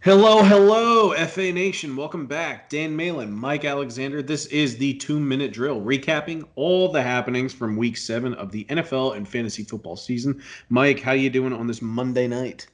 Hello, 0.00 0.44
hello, 0.44 1.12
FA 1.26 1.50
Nation. 1.50 1.96
Welcome 1.96 2.26
back. 2.26 2.70
Dan 2.70 2.94
Malin, 2.94 3.32
Mike 3.32 3.64
Alexander. 3.64 4.22
This 4.22 4.46
is 4.46 4.76
the 4.76 4.94
two 4.94 5.18
minute 5.18 5.52
drill, 5.52 5.80
recapping 5.80 6.46
all 6.54 6.92
the 6.92 7.02
happenings 7.02 7.52
from 7.52 7.76
week 7.76 7.96
seven 7.96 8.32
of 8.34 8.52
the 8.52 8.64
NFL 8.66 9.16
and 9.16 9.28
fantasy 9.28 9.64
football 9.64 9.96
season. 9.96 10.40
Mike, 10.68 11.00
how 11.00 11.10
you 11.10 11.30
doing 11.30 11.52
on 11.52 11.66
this 11.66 11.82
Monday 11.82 12.28
night? 12.28 12.68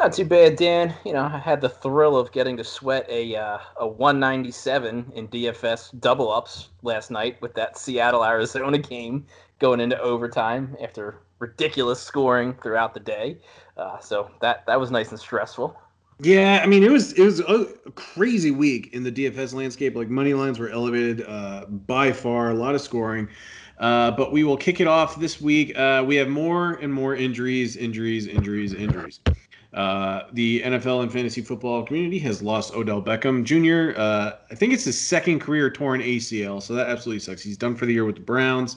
Not 0.00 0.14
too 0.14 0.24
bad, 0.24 0.56
Dan. 0.56 0.92
You 1.04 1.12
know, 1.12 1.30
I 1.32 1.38
had 1.38 1.60
the 1.60 1.68
thrill 1.68 2.16
of 2.16 2.32
getting 2.32 2.56
to 2.56 2.64
sweat 2.64 3.06
a 3.08 3.36
uh, 3.36 3.58
a 3.76 3.86
197 3.86 5.12
in 5.14 5.28
DFS 5.28 6.00
double 6.00 6.32
ups 6.32 6.70
last 6.82 7.12
night 7.12 7.40
with 7.40 7.54
that 7.54 7.78
Seattle 7.78 8.24
Arizona 8.24 8.78
game 8.78 9.24
going 9.60 9.78
into 9.78 9.98
overtime 10.00 10.76
after 10.82 11.20
ridiculous 11.38 12.02
scoring 12.02 12.52
throughout 12.54 12.94
the 12.94 13.00
day. 13.00 13.38
Uh, 13.76 14.00
so 14.00 14.28
that 14.40 14.66
that 14.66 14.80
was 14.80 14.90
nice 14.90 15.10
and 15.10 15.20
stressful. 15.20 15.78
Yeah, 16.20 16.60
I 16.62 16.66
mean 16.66 16.82
it 16.82 16.90
was 16.90 17.12
it 17.12 17.24
was 17.24 17.40
a 17.40 17.66
crazy 17.94 18.50
week 18.50 18.92
in 18.92 19.04
the 19.04 19.12
DFS 19.12 19.54
landscape. 19.54 19.94
Like 19.94 20.08
money 20.08 20.34
lines 20.34 20.58
were 20.58 20.68
elevated 20.68 21.24
uh, 21.26 21.66
by 21.66 22.12
far, 22.12 22.50
a 22.50 22.54
lot 22.54 22.74
of 22.74 22.80
scoring. 22.80 23.28
Uh, 23.78 24.10
but 24.10 24.32
we 24.32 24.42
will 24.42 24.56
kick 24.56 24.80
it 24.80 24.88
off 24.88 25.20
this 25.20 25.40
week. 25.40 25.78
Uh, 25.78 26.02
we 26.04 26.16
have 26.16 26.28
more 26.28 26.72
and 26.74 26.92
more 26.92 27.14
injuries, 27.14 27.76
injuries, 27.76 28.26
injuries, 28.26 28.74
injuries. 28.74 29.20
Uh, 29.72 30.22
the 30.32 30.62
NFL 30.62 31.02
and 31.02 31.12
fantasy 31.12 31.40
football 31.40 31.84
community 31.84 32.18
has 32.18 32.42
lost 32.42 32.74
Odell 32.74 33.00
Beckham 33.00 33.44
Jr. 33.44 33.96
Uh, 34.00 34.32
I 34.50 34.54
think 34.56 34.72
it's 34.72 34.84
his 34.84 35.00
second 35.00 35.38
career 35.40 35.70
torn 35.70 36.00
ACL, 36.00 36.60
so 36.60 36.74
that 36.74 36.88
absolutely 36.88 37.20
sucks. 37.20 37.42
He's 37.42 37.56
done 37.56 37.76
for 37.76 37.86
the 37.86 37.92
year 37.92 38.04
with 38.04 38.16
the 38.16 38.22
Browns. 38.22 38.76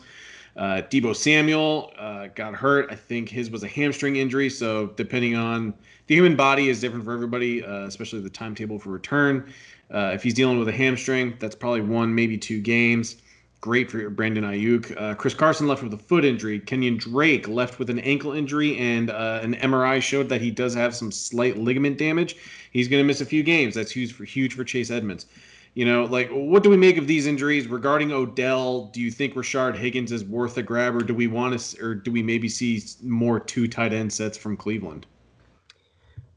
Uh, 0.58 0.82
Deebo 0.90 1.16
Samuel 1.16 1.94
uh, 1.98 2.28
got 2.36 2.54
hurt. 2.54 2.88
I 2.92 2.96
think 2.96 3.30
his 3.30 3.50
was 3.50 3.64
a 3.64 3.68
hamstring 3.68 4.18
injury. 4.18 4.50
So 4.50 4.88
depending 4.88 5.36
on 5.36 5.74
the 6.08 6.16
human 6.16 6.36
body 6.36 6.70
is 6.70 6.82
different 6.82 7.06
for 7.06 7.14
everybody, 7.14 7.64
uh, 7.64 7.86
especially 7.86 8.20
the 8.20 8.30
timetable 8.30 8.80
for 8.80 8.90
return. 8.90 9.54
Uh, 9.94 10.12
if 10.14 10.24
he's 10.24 10.34
dealing 10.34 10.60
with 10.60 10.68
a 10.68 10.74
hamstring, 10.74 11.36
that's 11.40 11.56
probably 11.56 11.82
one, 11.82 12.14
maybe 12.14 12.38
two 12.38 12.62
games. 12.62 13.18
Great 13.60 13.92
for 13.92 14.10
Brandon 14.10 14.44
Aiyuk. 14.44 15.00
Uh, 15.00 15.14
Chris 15.14 15.36
Carson 15.36 15.68
left 15.68 15.84
with 15.84 15.94
a 15.94 15.98
foot 15.98 16.26
injury. 16.26 16.60
Kenyon 16.60 16.98
Drake 16.98 17.48
left 17.48 17.78
with 17.78 17.92
an 17.92 18.00
ankle 18.00 18.32
injury, 18.32 18.76
and 18.78 19.12
uh, 19.12 19.40
an 19.44 19.54
MRI 19.56 20.02
showed 20.02 20.30
that 20.30 20.42
he 20.42 20.50
does 20.50 20.74
have 20.74 20.96
some 20.96 21.12
slight 21.12 21.58
ligament 21.58 22.00
damage. 22.00 22.38
He's 22.72 22.88
going 22.88 23.04
to 23.04 23.08
miss 23.08 23.22
a 23.22 23.26
few 23.26 23.44
games. 23.44 23.76
That's 23.76 23.92
huge 23.92 24.14
for 24.14 24.24
huge 24.24 24.56
for 24.56 24.64
Chase 24.64 24.90
Edmonds. 24.90 25.28
You 25.74 25.86
know, 25.86 26.04
like 26.04 26.30
what 26.30 26.64
do 26.64 26.70
we 26.70 26.76
make 26.76 26.98
of 26.98 27.08
these 27.08 27.28
injuries 27.28 27.68
regarding 27.68 28.12
Odell? 28.12 28.88
Do 28.88 29.00
you 29.00 29.10
think 29.10 29.36
Rashard 29.36 29.76
Higgins 29.78 30.12
is 30.12 30.26
worth 30.26 30.58
a 30.58 30.64
grab, 30.64 30.96
or 30.96 31.00
do 31.00 31.14
we 31.14 31.28
want 31.28 31.58
to, 31.58 31.84
or 31.84 31.96
do 31.96 32.12
we 32.12 32.22
maybe 32.22 32.50
see 32.50 32.84
more 33.02 33.40
two 33.40 33.68
tight 33.68 33.94
end 33.94 34.12
sets 34.12 34.38
from 34.38 34.58
Cleveland? 34.58 35.06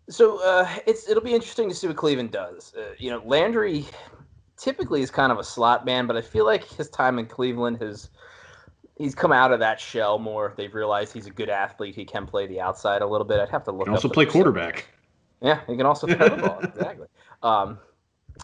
So 0.08 0.40
uh, 0.44 0.68
it's 0.86 1.08
it'll 1.08 1.22
be 1.22 1.34
interesting 1.34 1.68
to 1.68 1.74
see 1.74 1.88
what 1.88 1.96
Cleveland 1.96 2.30
does. 2.30 2.74
Uh, 2.77 2.94
you 2.96 3.10
know, 3.10 3.22
Landry 3.24 3.86
typically 4.56 5.02
is 5.02 5.10
kind 5.10 5.32
of 5.32 5.38
a 5.38 5.44
slot 5.44 5.84
man, 5.84 6.06
but 6.06 6.16
I 6.16 6.20
feel 6.20 6.44
like 6.44 6.64
his 6.64 6.88
time 6.88 7.18
in 7.18 7.27
Cleveland 7.27 7.78
has 7.82 8.10
he's 8.96 9.16
come 9.16 9.32
out 9.32 9.52
of 9.52 9.58
that 9.60 9.80
shell 9.80 10.18
more. 10.18 10.55
They've 10.56 10.74
realized 10.74 11.12
he's 11.12 11.27
a 11.27 11.30
good 11.30 11.48
athlete. 11.48 11.96
He 11.96 12.05
can 12.05 12.27
play 12.27 12.46
the 12.46 12.60
outside 12.60 13.02
a 13.02 13.06
little 13.06 13.27
bit. 13.27 13.40
I'd 13.40 13.48
have 13.48 13.64
to 13.64 13.72
look. 13.72 13.88
He 13.88 13.94
also 13.94 14.08
play 14.08 14.27
quarterback. 14.27 14.86
Yeah, 15.40 15.60
he 15.66 15.77
can 15.77 15.86
also 15.86 16.06
play 16.06 16.28
the 16.28 16.36
ball 16.36 16.60
exactly. 16.62 17.08
Um, 17.42 17.78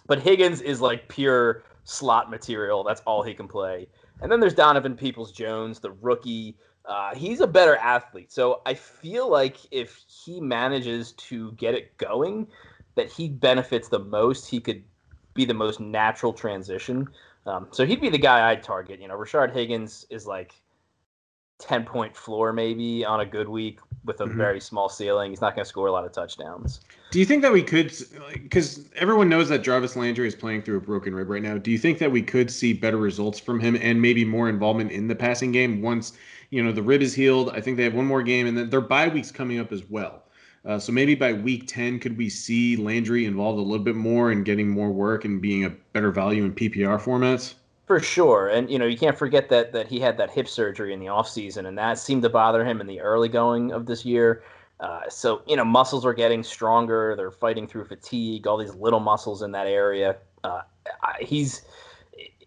but 0.07 0.21
Higgins 0.21 0.61
is 0.61 0.81
like 0.81 1.09
pure 1.09 1.65
slot 1.85 2.31
material. 2.31 2.85
That's 2.85 3.01
all 3.03 3.23
he 3.23 3.35
can 3.35 3.49
play. 3.49 3.87
And 4.21 4.31
then 4.31 4.41
there's 4.41 4.55
Donovan 4.55 4.97
Peoples 4.97 5.33
Jones, 5.33 5.81
the 5.81 5.93
rookie. 5.93 6.57
Uh, 6.85 7.15
he's 7.15 7.41
a 7.41 7.47
better 7.47 7.77
athlete. 7.77 8.33
So 8.33 8.63
I 8.67 8.75
feel 8.75 9.31
like 9.31 9.57
if 9.71 10.03
he 10.07 10.41
manages 10.41 11.13
to 11.13 11.53
get 11.53 11.75
it 11.75 11.97
going, 11.97 12.47
that 12.95 13.11
he 13.11 13.29
benefits 13.29 13.89
the 13.89 13.99
most. 13.99 14.49
He 14.49 14.61
could 14.61 14.83
be 15.35 15.45
the 15.45 15.55
most 15.55 15.81
natural 15.81 16.33
transition. 16.33 17.09
Um, 17.47 17.69
so 17.71 17.87
he'd 17.87 18.01
be 18.01 18.11
the 18.11 18.19
guy 18.19 18.51
I'd 18.51 18.63
target. 18.63 19.01
You 19.01 19.09
know, 19.09 19.17
Rashard 19.17 19.53
Higgins 19.53 20.07
is 20.11 20.27
like 20.27 20.55
10 21.59 21.85
point 21.85 22.17
floor 22.17 22.53
maybe 22.53 23.05
on 23.05 23.21
a 23.21 23.27
good 23.27 23.49
week 23.49 23.81
with 24.05 24.21
a 24.21 24.25
mm-hmm. 24.25 24.37
very 24.37 24.61
small 24.61 24.89
ceiling. 24.89 25.31
He's 25.31 25.41
not 25.41 25.55
going 25.55 25.65
to 25.65 25.69
score 25.69 25.87
a 25.87 25.93
lot 25.93 26.05
of 26.05 26.13
touchdowns. 26.13 26.81
Do 27.11 27.19
you 27.19 27.27
think 27.27 27.43
that 27.43 27.53
we 27.53 27.63
could, 27.63 27.93
because 28.33 28.89
everyone 28.97 29.29
knows 29.29 29.49
that 29.49 29.63
Jarvis 29.63 29.97
Landry 29.97 30.27
is 30.27 30.35
playing 30.35 30.63
through 30.63 30.79
a 30.79 30.81
broken 30.81 31.15
rib 31.15 31.29
right 31.29 31.43
now. 31.43 31.59
Do 31.59 31.71
you 31.71 31.79
think 31.79 31.99
that 31.99 32.11
we 32.11 32.23
could 32.23 32.51
see 32.51 32.73
better 32.73 32.97
results 32.97 33.39
from 33.39 33.61
him 33.61 33.77
and 33.81 34.01
maybe 34.01 34.25
more 34.25 34.49
involvement 34.49 34.93
in 34.93 35.09
the 35.09 35.15
passing 35.15 35.53
game 35.53 35.83
once, 35.83 36.13
you 36.51 36.63
know, 36.63 36.73
the 36.73 36.83
rib 36.83 37.03
is 37.03 37.15
healed? 37.15 37.51
I 37.51 37.61
think 37.61 37.77
they 37.77 37.85
have 37.85 37.95
one 37.95 38.07
more 38.07 38.23
game 38.23 38.47
and 38.47 38.57
then 38.57 38.71
their 38.71 38.81
bye 38.81 39.09
week's 39.09 39.31
coming 39.31 39.59
up 39.59 39.73
as 39.73 39.89
well. 39.91 40.25
Uh, 40.65 40.79
so 40.79 40.93
maybe 40.93 41.15
by 41.15 41.33
week 41.33 41.67
10, 41.67 41.99
could 42.01 42.19
we 42.19 42.29
see 42.29 42.77
Landry 42.77 43.25
involved 43.25 43.59
a 43.59 43.63
little 43.63 43.85
bit 43.85 43.97
more 43.97 44.31
and 44.31 44.45
getting 44.45 44.69
more 44.69 44.91
work 44.91 45.25
and 45.25 45.41
being 45.41 45.65
a 45.65 45.71
better 45.93 46.11
value 46.11 46.45
in 46.45 46.53
PPR 46.53 47.01
formats? 47.01 47.55
For 47.91 47.99
sure. 47.99 48.47
And, 48.47 48.71
you 48.71 48.79
know, 48.79 48.87
you 48.87 48.97
can't 48.97 49.19
forget 49.19 49.49
that 49.49 49.73
that 49.73 49.89
he 49.89 49.99
had 49.99 50.17
that 50.19 50.31
hip 50.31 50.47
surgery 50.47 50.95
in 50.95 51.01
the 51.01 51.07
offseason, 51.07 51.67
and 51.67 51.77
that 51.77 51.99
seemed 51.99 52.23
to 52.23 52.29
bother 52.29 52.65
him 52.65 52.81
in 52.81 52.87
the 52.87 53.01
early 53.01 53.29
going 53.29 53.73
of 53.73 53.87
this 53.87 54.05
year. 54.05 54.45
Uh, 54.79 55.09
so, 55.09 55.43
you 55.49 55.57
know, 55.57 55.65
muscles 55.65 56.07
are 56.07 56.15
getting 56.15 56.45
stronger. 56.45 57.17
They're 57.17 57.33
fighting 57.33 57.67
through 57.67 57.87
fatigue, 57.87 58.47
all 58.47 58.59
these 58.59 58.77
little 58.77 59.01
muscles 59.01 59.43
in 59.43 59.51
that 59.51 59.67
area. 59.67 60.19
Uh, 60.45 60.61
he's 61.19 61.63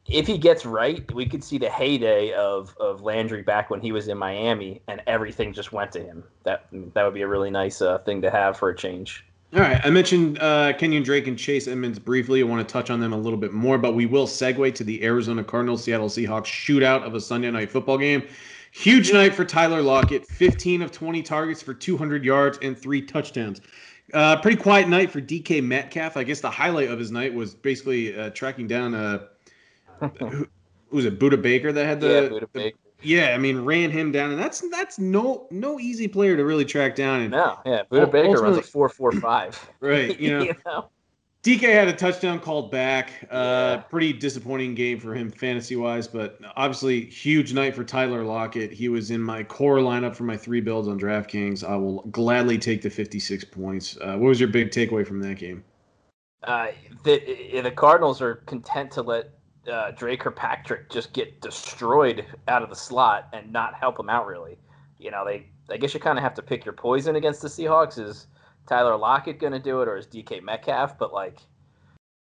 if 0.06 0.28
he 0.28 0.38
gets 0.38 0.66
right, 0.66 1.14
we 1.14 1.26
could 1.26 1.44
see 1.44 1.58
the 1.58 1.70
heyday 1.70 2.31
of 2.31 2.74
of 2.80 3.02
Landry 3.02 3.42
back 3.42 3.70
when 3.70 3.81
he 3.81 3.92
was 3.92 4.08
in 4.08 4.18
Miami, 4.18 4.81
and 4.88 5.02
everything 5.08 5.52
just 5.52 5.74
went 5.74 5.92
to 5.92 6.00
him. 6.00 6.24
That 6.44 6.68
that 6.94 7.04
would 7.04 7.14
be 7.14 7.24
a 7.24 7.28
really 7.28 7.52
nice 7.52 7.81
uh, 7.81 7.98
thing 7.98 8.22
to 8.22 8.31
have 8.31 8.56
for 8.56 8.70
a 8.70 8.78
change. 8.78 9.25
All 9.56 9.62
right, 9.62 9.80
I 9.84 9.91
mentioned 9.91 10.40
uh, 10.40 10.74
Kenyon 10.74 11.03
Drake 11.03 11.28
and 11.28 11.38
Chase 11.38 11.68
Edmonds 11.68 12.00
briefly. 12.00 12.41
I 12.41 12.44
want 12.44 12.68
to 12.68 12.72
touch 12.72 12.90
on 12.90 13.00
them 13.00 13.14
a 13.14 13.18
little 13.18 13.38
bit 13.38 13.53
more, 13.53 13.78
but 13.78 13.94
we 13.94 14.08
will 14.08 14.25
segue 14.25 14.74
to 14.74 14.84
the 14.84 15.03
Arizona 15.03 15.44
Cardinals 15.44 15.84
Seattle 15.84 16.09
Seahawks 16.09 16.46
shootout 16.46 17.03
of 17.03 17.14
a 17.14 17.22
Sunday 17.22 17.52
night 17.52 17.69
football 17.69 18.00
game. 18.00 18.28
Huge 18.72 19.13
night 19.13 19.36
for 19.36 19.46
Tyler 19.46 19.84
Lockett. 19.84 20.25
15 20.25 20.81
of 20.81 20.92
20 20.92 21.22
targets 21.22 21.62
for 21.62 21.75
200 21.75 22.25
yards 22.25 22.58
and 22.63 22.75
three 22.75 23.00
touchdowns. 23.00 23.62
Uh, 24.12 24.42
pretty 24.42 24.58
quiet 24.58 24.90
night 24.90 25.12
for 25.12 25.22
DK 25.22 25.63
Metcalf. 25.63 26.18
I 26.18 26.24
guess 26.24 26.42
the 26.42 26.50
highlight 26.50 26.90
of 26.90 26.97
his 26.97 27.12
night 27.12 27.31
was 27.31 27.53
basically 27.53 28.18
uh, 28.19 28.31
tracking 28.31 28.66
down 28.66 28.96
uh, 28.96 29.28
who, 30.19 30.47
was 30.90 31.06
it 31.06 31.19
Budda 31.19 31.40
Baker 31.40 31.72
that 31.72 31.86
had 31.86 32.02
the 32.02 32.40
yeah, 32.42 32.47
Baker. 32.53 32.78
Yeah, 33.03 33.34
I 33.34 33.38
mean, 33.38 33.59
ran 33.59 33.91
him 33.91 34.12
down, 34.12 34.31
and 34.31 34.40
that's 34.40 34.62
that's 34.72 35.00
no 35.00 35.47
no 35.52 35.80
easy 35.80 36.08
player 36.08 36.36
to 36.38 36.46
really 36.46 36.66
track 36.66 36.96
down. 36.96 37.22
And 37.22 37.31
no, 37.31 37.59
yeah, 37.66 37.84
Budda 37.91 38.12
Baker 38.12 38.41
runs 38.41 38.58
a 38.58 38.62
four 38.62 38.90
four 38.90 39.12
five. 39.12 39.59
Right, 39.80 40.19
you 40.19 40.31
know. 40.31 40.44
you 40.44 40.56
know? 40.66 40.90
DK 41.44 41.74
had 41.74 41.90
a 41.90 41.94
touchdown 41.94 42.40
called 42.40 42.72
back. 42.72 43.12
Uh, 43.30 43.75
yeah. 43.75 43.84
Pretty 43.90 44.13
disappointing 44.13 44.75
game 44.75 44.97
for 44.97 45.13
him 45.13 45.30
fantasy 45.30 45.75
wise, 45.75 46.08
but 46.08 46.40
obviously 46.56 47.03
huge 47.03 47.53
night 47.53 47.75
for 47.75 47.84
Tyler 47.84 48.24
Lockett. 48.24 48.72
He 48.72 48.88
was 48.88 49.12
in 49.12 49.19
my 49.19 49.44
core 49.44 49.80
lineup 49.80 50.16
for 50.16 50.24
my 50.24 50.38
three 50.38 50.62
builds 50.62 50.88
on 50.88 50.97
DraftKings. 50.97 51.62
I 51.62 51.75
will 51.75 52.00
gladly 52.12 52.58
take 52.58 52.81
the 52.81 52.90
56 52.90 53.44
points. 53.44 53.97
Uh, 54.00 54.16
what 54.16 54.30
was 54.30 54.40
your 54.40 54.47
big 54.47 54.72
takeaway 54.72 55.06
from 55.06 55.19
that 55.19 55.38
game? 55.38 55.66
Uh, 56.44 56.68
the 57.03 57.62
the 57.62 57.72
Cardinals 57.72 58.22
are 58.22 58.36
content 58.36 58.92
to 58.92 59.02
let 59.02 59.31
uh, 59.72 59.91
Dre 59.91 60.18
Kirkpatrick 60.18 60.90
just 60.90 61.13
get 61.13 61.41
destroyed 61.41 62.25
out 62.47 62.63
of 62.63 62.69
the 62.69 62.75
slot 62.75 63.29
and 63.34 63.51
not 63.51 63.74
help 63.74 64.00
him 64.00 64.09
out 64.09 64.28
really. 64.28 64.57
You 64.97 65.12
know, 65.12 65.25
they 65.25 65.47
I 65.69 65.78
guess 65.78 65.94
you 65.94 66.00
kind 66.00 66.18
of 66.18 66.24
have 66.24 66.34
to 66.35 66.41
pick 66.41 66.66
your 66.66 66.74
poison 66.74 67.16
against 67.16 67.41
the 67.41 67.47
Seahawks. 67.47 67.97
Is 67.97 68.28
Tyler 68.68 68.97
Lockett 68.97 69.40
going 69.40 69.53
to 69.53 69.59
do 69.59 69.81
it 69.81 69.88
or 69.88 69.97
is 69.97 70.07
DK 70.07 70.44
Metcalf? 70.44 70.97
But 70.97 71.13
like 71.13 71.40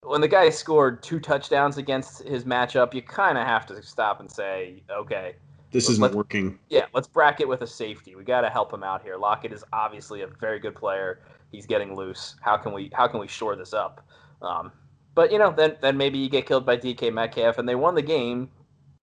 when 0.01 0.21
the 0.21 0.27
guy 0.27 0.49
scored 0.49 1.01
two 1.01 1.19
touchdowns 1.19 1.77
against 1.77 2.23
his 2.23 2.43
matchup, 2.43 2.93
you 2.93 3.01
kind 3.01 3.37
of 3.37 3.45
have 3.45 3.65
to 3.67 3.81
stop 3.81 4.19
and 4.19 4.29
say, 4.31 4.83
okay, 4.91 5.35
this 5.71 5.89
isn't 5.89 6.15
working. 6.15 6.57
Yeah, 6.69 6.85
let's 6.93 7.07
bracket 7.07 7.47
with 7.47 7.61
a 7.61 7.67
safety. 7.67 8.15
We 8.15 8.23
got 8.23 8.41
to 8.41 8.49
help 8.49 8.71
him 8.71 8.83
out 8.83 9.01
here. 9.01 9.17
Lockett 9.17 9.51
is 9.51 9.63
obviously 9.73 10.21
a 10.21 10.27
very 10.27 10.59
good 10.59 10.75
player. 10.75 11.19
He's 11.51 11.65
getting 11.65 11.95
loose. 11.95 12.35
How 12.41 12.55
can 12.57 12.71
we 12.73 12.89
how 12.93 13.07
can 13.07 13.19
we 13.19 13.27
shore 13.27 13.55
this 13.55 13.73
up? 13.73 14.07
Um, 14.41 14.71
but 15.15 15.31
you 15.31 15.39
know, 15.39 15.51
then 15.51 15.77
then 15.81 15.97
maybe 15.97 16.19
you 16.19 16.29
get 16.29 16.45
killed 16.45 16.65
by 16.65 16.77
DK 16.77 17.11
Metcalf, 17.11 17.57
and 17.57 17.67
they 17.67 17.75
won 17.75 17.95
the 17.95 18.01
game. 18.01 18.49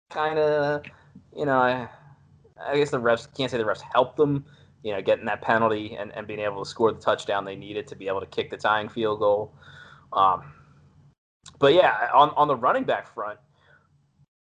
Kind 0.10 0.38
of, 0.38 0.84
you 1.36 1.46
know, 1.46 1.58
I, 1.58 1.88
I 2.62 2.78
guess 2.78 2.92
the 2.92 3.00
refs 3.00 3.34
can't 3.36 3.50
say 3.50 3.58
the 3.58 3.64
refs 3.64 3.82
helped 3.94 4.18
them. 4.18 4.46
You 4.84 4.94
know, 4.94 5.02
getting 5.02 5.26
that 5.26 5.42
penalty 5.42 5.96
and, 5.96 6.12
and 6.16 6.28
being 6.28 6.40
able 6.40 6.64
to 6.64 6.70
score 6.70 6.92
the 6.92 7.00
touchdown 7.00 7.46
they 7.46 7.56
needed 7.56 7.88
to 7.88 7.96
be 7.96 8.08
able 8.08 8.20
to 8.20 8.26
kick 8.26 8.50
the 8.50 8.58
tying 8.58 8.90
field 8.90 9.20
goal. 9.20 9.54
Um, 10.12 10.54
but 11.60 11.74
yeah, 11.74 12.10
on 12.14 12.30
on 12.32 12.48
the 12.48 12.56
running 12.56 12.84
back 12.84 13.14
front, 13.14 13.40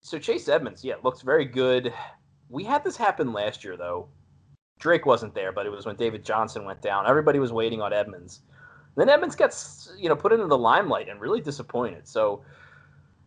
so 0.02 0.18
Chase 0.18 0.48
Edmonds, 0.48 0.84
yeah, 0.84 0.94
looks 1.02 1.22
very 1.22 1.44
good. 1.44 1.92
We 2.48 2.64
had 2.64 2.84
this 2.84 2.96
happen 2.96 3.32
last 3.32 3.64
year 3.64 3.76
though. 3.76 4.08
Drake 4.78 5.06
wasn't 5.06 5.34
there, 5.34 5.52
but 5.52 5.64
it 5.64 5.70
was 5.70 5.86
when 5.86 5.96
David 5.96 6.24
Johnson 6.24 6.64
went 6.64 6.82
down. 6.82 7.08
Everybody 7.08 7.38
was 7.38 7.52
waiting 7.52 7.80
on 7.80 7.92
Edmonds. 7.92 8.42
Then 8.96 9.08
Edmonds 9.08 9.36
gets 9.36 9.92
you 9.98 10.08
know 10.08 10.16
put 10.16 10.32
into 10.32 10.46
the 10.46 10.58
limelight 10.58 11.08
and 11.08 11.20
really 11.20 11.40
disappointed. 11.40 12.08
So, 12.08 12.42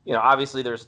you 0.06 0.14
know, 0.14 0.20
obviously 0.20 0.62
there's 0.62 0.88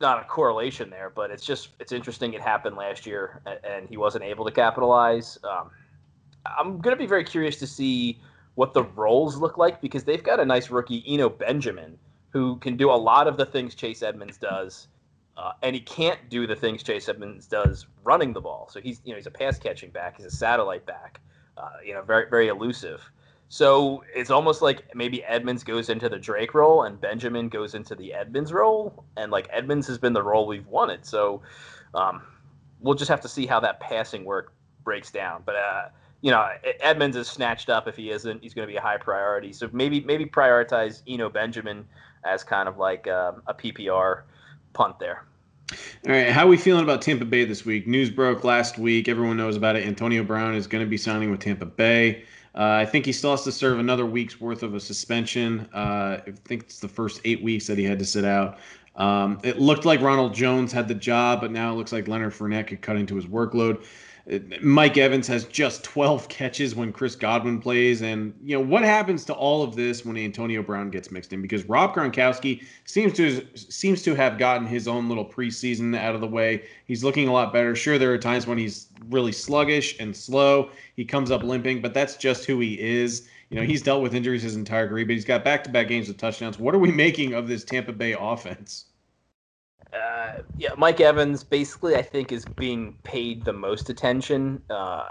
not 0.00 0.20
a 0.20 0.24
correlation 0.24 0.90
there, 0.90 1.10
but 1.10 1.30
it's 1.30 1.44
just 1.44 1.70
it's 1.78 1.92
interesting. 1.92 2.34
It 2.34 2.40
happened 2.40 2.76
last 2.76 3.06
year, 3.06 3.42
and 3.64 3.88
he 3.88 3.96
wasn't 3.96 4.24
able 4.24 4.44
to 4.44 4.50
capitalize. 4.50 5.38
Um, 5.44 5.70
I'm 6.58 6.78
going 6.78 6.96
to 6.96 6.98
be 6.98 7.06
very 7.06 7.24
curious 7.24 7.56
to 7.58 7.66
see 7.66 8.20
what 8.54 8.74
the 8.74 8.82
roles 8.82 9.36
look 9.36 9.58
like 9.58 9.80
because 9.80 10.04
they've 10.04 10.22
got 10.22 10.40
a 10.40 10.44
nice 10.44 10.70
rookie, 10.70 11.04
Eno 11.06 11.28
Benjamin, 11.28 11.98
who 12.30 12.56
can 12.56 12.76
do 12.76 12.90
a 12.90 12.92
lot 12.92 13.26
of 13.26 13.36
the 13.36 13.46
things 13.46 13.74
Chase 13.74 14.02
Edmonds 14.02 14.38
does, 14.38 14.88
uh, 15.36 15.52
and 15.62 15.74
he 15.74 15.80
can't 15.80 16.18
do 16.28 16.46
the 16.46 16.56
things 16.56 16.82
Chase 16.82 17.08
Edmonds 17.08 17.46
does 17.46 17.86
running 18.04 18.32
the 18.32 18.40
ball. 18.40 18.68
So 18.72 18.80
he's 18.80 19.00
you 19.04 19.12
know 19.12 19.16
he's 19.16 19.26
a 19.26 19.30
pass 19.30 19.58
catching 19.58 19.90
back, 19.90 20.16
he's 20.16 20.26
a 20.26 20.30
satellite 20.30 20.86
back, 20.86 21.20
uh, 21.56 21.76
you 21.84 21.92
know 21.92 22.02
very 22.02 22.28
very 22.28 22.48
elusive. 22.48 23.02
So 23.52 24.04
it's 24.14 24.30
almost 24.30 24.62
like 24.62 24.94
maybe 24.94 25.24
Edmonds 25.24 25.64
goes 25.64 25.88
into 25.90 26.08
the 26.08 26.20
Drake 26.20 26.54
role 26.54 26.84
and 26.84 27.00
Benjamin 27.00 27.48
goes 27.48 27.74
into 27.74 27.96
the 27.96 28.14
Edmonds 28.14 28.52
role, 28.52 29.04
and 29.16 29.32
like 29.32 29.48
Edmonds 29.50 29.88
has 29.88 29.98
been 29.98 30.12
the 30.12 30.22
role 30.22 30.46
we've 30.46 30.68
wanted. 30.68 31.04
So 31.04 31.42
um, 31.92 32.22
we'll 32.78 32.94
just 32.94 33.08
have 33.08 33.20
to 33.22 33.28
see 33.28 33.46
how 33.46 33.58
that 33.58 33.80
passing 33.80 34.24
work 34.24 34.52
breaks 34.84 35.10
down. 35.10 35.42
But 35.44 35.56
uh, 35.56 35.88
you 36.20 36.30
know, 36.30 36.48
Edmonds 36.78 37.16
is 37.16 37.26
snatched 37.26 37.68
up. 37.68 37.88
If 37.88 37.96
he 37.96 38.10
isn't, 38.12 38.40
he's 38.40 38.54
going 38.54 38.68
to 38.68 38.72
be 38.72 38.76
a 38.76 38.80
high 38.80 38.98
priority. 38.98 39.52
So 39.52 39.68
maybe 39.72 40.00
maybe 40.00 40.26
prioritize 40.26 41.02
Eno 41.08 41.28
Benjamin 41.28 41.84
as 42.22 42.44
kind 42.44 42.68
of 42.68 42.78
like 42.78 43.08
um, 43.08 43.42
a 43.48 43.54
PPR 43.54 44.22
punt 44.74 45.00
there. 45.00 45.24
All 46.06 46.12
right, 46.12 46.28
how 46.28 46.46
are 46.46 46.48
we 46.48 46.56
feeling 46.56 46.84
about 46.84 47.02
Tampa 47.02 47.24
Bay 47.24 47.44
this 47.44 47.64
week? 47.64 47.88
News 47.88 48.10
broke 48.10 48.44
last 48.44 48.78
week. 48.78 49.08
Everyone 49.08 49.36
knows 49.36 49.56
about 49.56 49.74
it. 49.74 49.88
Antonio 49.88 50.22
Brown 50.22 50.54
is 50.54 50.68
going 50.68 50.84
to 50.84 50.88
be 50.88 50.96
signing 50.96 51.32
with 51.32 51.40
Tampa 51.40 51.66
Bay. 51.66 52.24
Uh, 52.54 52.62
I 52.62 52.84
think 52.84 53.06
he 53.06 53.12
still 53.12 53.30
has 53.30 53.44
to 53.44 53.52
serve 53.52 53.78
another 53.78 54.06
week's 54.06 54.40
worth 54.40 54.62
of 54.62 54.74
a 54.74 54.80
suspension. 54.80 55.68
Uh, 55.72 56.20
I 56.26 56.32
think 56.44 56.64
it's 56.64 56.80
the 56.80 56.88
first 56.88 57.20
eight 57.24 57.42
weeks 57.42 57.66
that 57.68 57.78
he 57.78 57.84
had 57.84 57.98
to 57.98 58.04
sit 58.04 58.24
out. 58.24 58.58
Um, 58.96 59.38
it 59.42 59.60
looked 59.60 59.84
like 59.84 60.00
Ronald 60.00 60.34
Jones 60.34 60.72
had 60.72 60.88
the 60.88 60.94
job, 60.94 61.40
but 61.40 61.52
now 61.52 61.72
it 61.72 61.76
looks 61.76 61.92
like 61.92 62.08
Leonard 62.08 62.32
Fournette 62.32 62.66
could 62.66 62.82
cut 62.82 62.96
into 62.96 63.14
his 63.14 63.26
workload. 63.26 63.84
Mike 64.62 64.96
Evans 64.96 65.26
has 65.26 65.44
just 65.44 65.82
12 65.84 66.28
catches 66.28 66.74
when 66.74 66.92
Chris 66.92 67.16
Godwin 67.16 67.60
plays. 67.60 68.02
And, 68.02 68.34
you 68.42 68.56
know, 68.56 68.64
what 68.64 68.82
happens 68.82 69.24
to 69.26 69.34
all 69.34 69.62
of 69.62 69.76
this 69.76 70.04
when 70.04 70.16
Antonio 70.16 70.62
Brown 70.62 70.90
gets 70.90 71.10
mixed 71.10 71.32
in? 71.32 71.42
Because 71.42 71.64
Rob 71.64 71.94
Gronkowski 71.94 72.62
seems 72.84 73.12
to 73.14 73.46
seems 73.54 74.02
to 74.02 74.14
have 74.14 74.38
gotten 74.38 74.66
his 74.66 74.86
own 74.86 75.08
little 75.08 75.24
preseason 75.24 75.96
out 75.96 76.14
of 76.14 76.20
the 76.20 76.26
way. 76.26 76.64
He's 76.84 77.02
looking 77.02 77.28
a 77.28 77.32
lot 77.32 77.52
better. 77.52 77.74
Sure, 77.74 77.98
there 77.98 78.12
are 78.12 78.18
times 78.18 78.46
when 78.46 78.58
he's 78.58 78.88
really 79.08 79.32
sluggish 79.32 79.98
and 79.98 80.16
slow. 80.16 80.70
He 80.96 81.04
comes 81.04 81.30
up 81.30 81.42
limping, 81.42 81.80
but 81.80 81.94
that's 81.94 82.16
just 82.16 82.44
who 82.44 82.60
he 82.60 82.80
is. 82.80 83.28
You 83.48 83.58
know, 83.58 83.66
he's 83.66 83.82
dealt 83.82 84.02
with 84.02 84.14
injuries 84.14 84.42
his 84.42 84.54
entire 84.54 84.88
career, 84.88 85.04
but 85.04 85.14
he's 85.14 85.24
got 85.24 85.44
back 85.44 85.64
to 85.64 85.70
back 85.70 85.88
games 85.88 86.06
with 86.06 86.18
touchdowns. 86.18 86.58
What 86.58 86.74
are 86.74 86.78
we 86.78 86.92
making 86.92 87.32
of 87.34 87.48
this 87.48 87.64
Tampa 87.64 87.92
Bay 87.92 88.14
offense? 88.18 88.84
Uh, 89.92 90.42
yeah, 90.56 90.70
Mike 90.76 91.00
Evans 91.00 91.42
basically 91.42 91.96
I 91.96 92.02
think 92.02 92.32
is 92.32 92.44
being 92.44 92.94
paid 93.02 93.44
the 93.44 93.52
most 93.52 93.90
attention, 93.90 94.62
uh, 94.70 95.06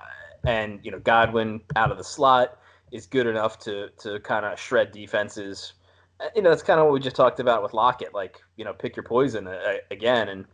and 0.45 0.79
you 0.83 0.91
know 0.91 0.99
Godwin 0.99 1.61
out 1.75 1.91
of 1.91 1.97
the 1.97 2.03
slot 2.03 2.59
is 2.91 3.05
good 3.05 3.27
enough 3.27 3.59
to 3.59 3.89
to 3.99 4.19
kind 4.21 4.45
of 4.45 4.59
shred 4.59 4.91
defenses. 4.91 5.73
Uh, 6.19 6.27
you 6.35 6.41
know 6.41 6.49
that's 6.49 6.63
kind 6.63 6.79
of 6.79 6.85
what 6.85 6.93
we 6.93 6.99
just 6.99 7.15
talked 7.15 7.39
about 7.39 7.61
with 7.61 7.73
Lockett. 7.73 8.13
Like 8.13 8.41
you 8.55 8.65
know 8.65 8.73
pick 8.73 8.95
your 8.95 9.03
poison 9.03 9.47
uh, 9.47 9.73
again, 9.91 10.29
and 10.29 10.45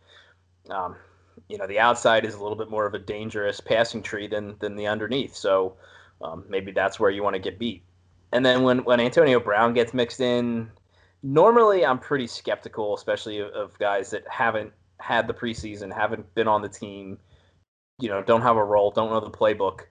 um, 0.72 0.96
you 1.48 1.58
know 1.58 1.68
the 1.68 1.80
outside 1.80 2.26
is 2.26 2.34
a 2.34 2.42
little 2.42 2.58
bit 2.58 2.70
more 2.70 2.86
of 2.86 2.94
a 2.94 3.00
dangerous 3.00 3.60
passing 3.60 4.02
tree 4.02 4.28
than 4.28 4.56
than 4.60 4.76
the 4.76 4.88
underneath. 4.88 5.36
So 5.36 5.76
um, 6.22 6.46
maybe 6.50 6.72
that's 6.72 7.00
where 7.00 7.12
you 7.12 7.24
want 7.24 7.36
to 7.36 7.42
get 7.42 7.60
beat. 7.60 7.84
And 8.32 8.46
then 8.46 8.64
when 8.64 8.84
when 8.84 9.00
Antonio 9.00 9.40
Brown 9.40 9.74
gets 9.74 9.94
mixed 9.94 10.20
in, 10.20 10.72
normally 11.24 11.86
I'm 11.86 12.00
pretty 12.00 12.28
skeptical, 12.28 12.96
especially 12.96 13.42
of, 13.42 13.78
guys 13.80 14.10
that 14.12 14.24
haven't 14.30 14.72
had 15.00 15.28
the 15.28 15.34
preseason, 15.34 15.94
haven't 15.94 16.34
been 16.36 16.48
on 16.48 16.62
the 16.62 16.70
team, 16.70 17.18
you 18.00 18.10
know, 18.10 18.22
don't 18.22 18.42
have 18.42 18.58
a 18.58 18.64
role, 18.64 18.92
don't 18.92 19.10
know 19.10 19.20
the 19.20 19.30
playbook. 19.30 19.82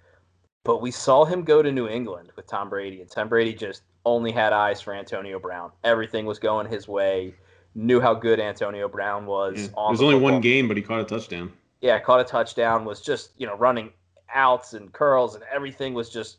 But 0.65 0.81
we 0.81 0.91
saw 0.91 1.25
him 1.25 1.45
go 1.45 1.63
to 1.63 1.71
New 1.71 1.89
England 1.89 2.33
with 2.37 2.47
Tom 2.47 2.71
Brady, 2.71 3.03
and 3.03 3.11
Tom 3.11 3.29
Brady 3.29 3.53
just 3.53 3.83
only 4.07 4.33
had 4.33 4.53
eyes 4.53 4.81
for 4.81 4.95
Antonio 4.95 5.39
Brown. 5.39 5.71
Everything 5.83 6.25
was 6.27 6.39
going 6.39 6.71
his 6.71 6.89
way. 6.89 7.35
Knew 7.75 8.01
how 8.01 8.15
good 8.15 8.41
Antonio 8.41 8.89
Brown 8.89 9.27
was. 9.27 9.69
Yeah. 9.69 9.69
On 9.77 9.91
it 9.91 9.93
was 9.93 10.03
only 10.03 10.15
football. 10.15 10.33
one 10.33 10.41
game, 10.41 10.69
but 10.69 10.77
he 10.77 10.83
caught 10.83 11.01
a 11.01 11.05
touchdown. 11.05 11.53
Yeah, 11.81 11.99
caught 11.99 12.21
a 12.21 12.25
touchdown. 12.25 12.85
Was 12.85 13.01
just 13.01 13.33
you 13.37 13.47
know 13.47 13.57
running 13.57 13.93
outs 14.33 14.75
and 14.75 14.93
curls, 14.93 15.35
and 15.35 15.45
everything 15.53 15.93
was 15.93 16.09
just 16.09 16.39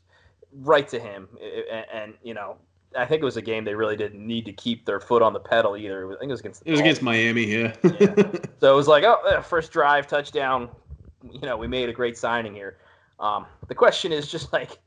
right 0.52 0.88
to 0.88 1.00
him. 1.00 1.28
And, 1.72 1.86
and 1.94 2.14
you 2.24 2.34
know 2.34 2.58
I 2.98 3.06
think 3.06 3.22
it 3.22 3.26
was 3.26 3.38
a 3.38 3.42
game 3.42 3.66
they 3.66 3.76
really 3.76 3.98
didn't 3.98 4.26
need 4.26 4.46
to 4.46 4.54
keep 4.54 4.86
their 4.86 5.00
foot 5.00 5.22
on 5.22 5.34
the 5.34 5.40
pedal 5.40 5.76
either. 5.76 6.06
I 6.14 6.20
think 6.20 6.30
it 6.30 6.34
was 6.34 6.40
against. 6.40 6.64
it 6.66 6.72
was 6.72 6.80
against 6.80 7.02
Miami, 7.02 7.46
yeah. 7.46 7.76
yeah. 7.84 8.32
So 8.60 8.74
it 8.74 8.76
was 8.76 8.88
like, 8.88 9.04
oh, 9.04 9.42
first 9.42 9.72
drive 9.72 10.08
touchdown. 10.08 10.70
You 11.30 11.42
know, 11.42 11.58
we 11.58 11.68
made 11.68 11.90
a 11.90 11.94
great 11.94 12.18
signing 12.18 12.54
here. 12.54 12.78
Um, 13.20 13.46
the 13.68 13.76
question 13.76 14.12
is 14.12 14.28
just 14.28 14.52
like, 14.54 14.78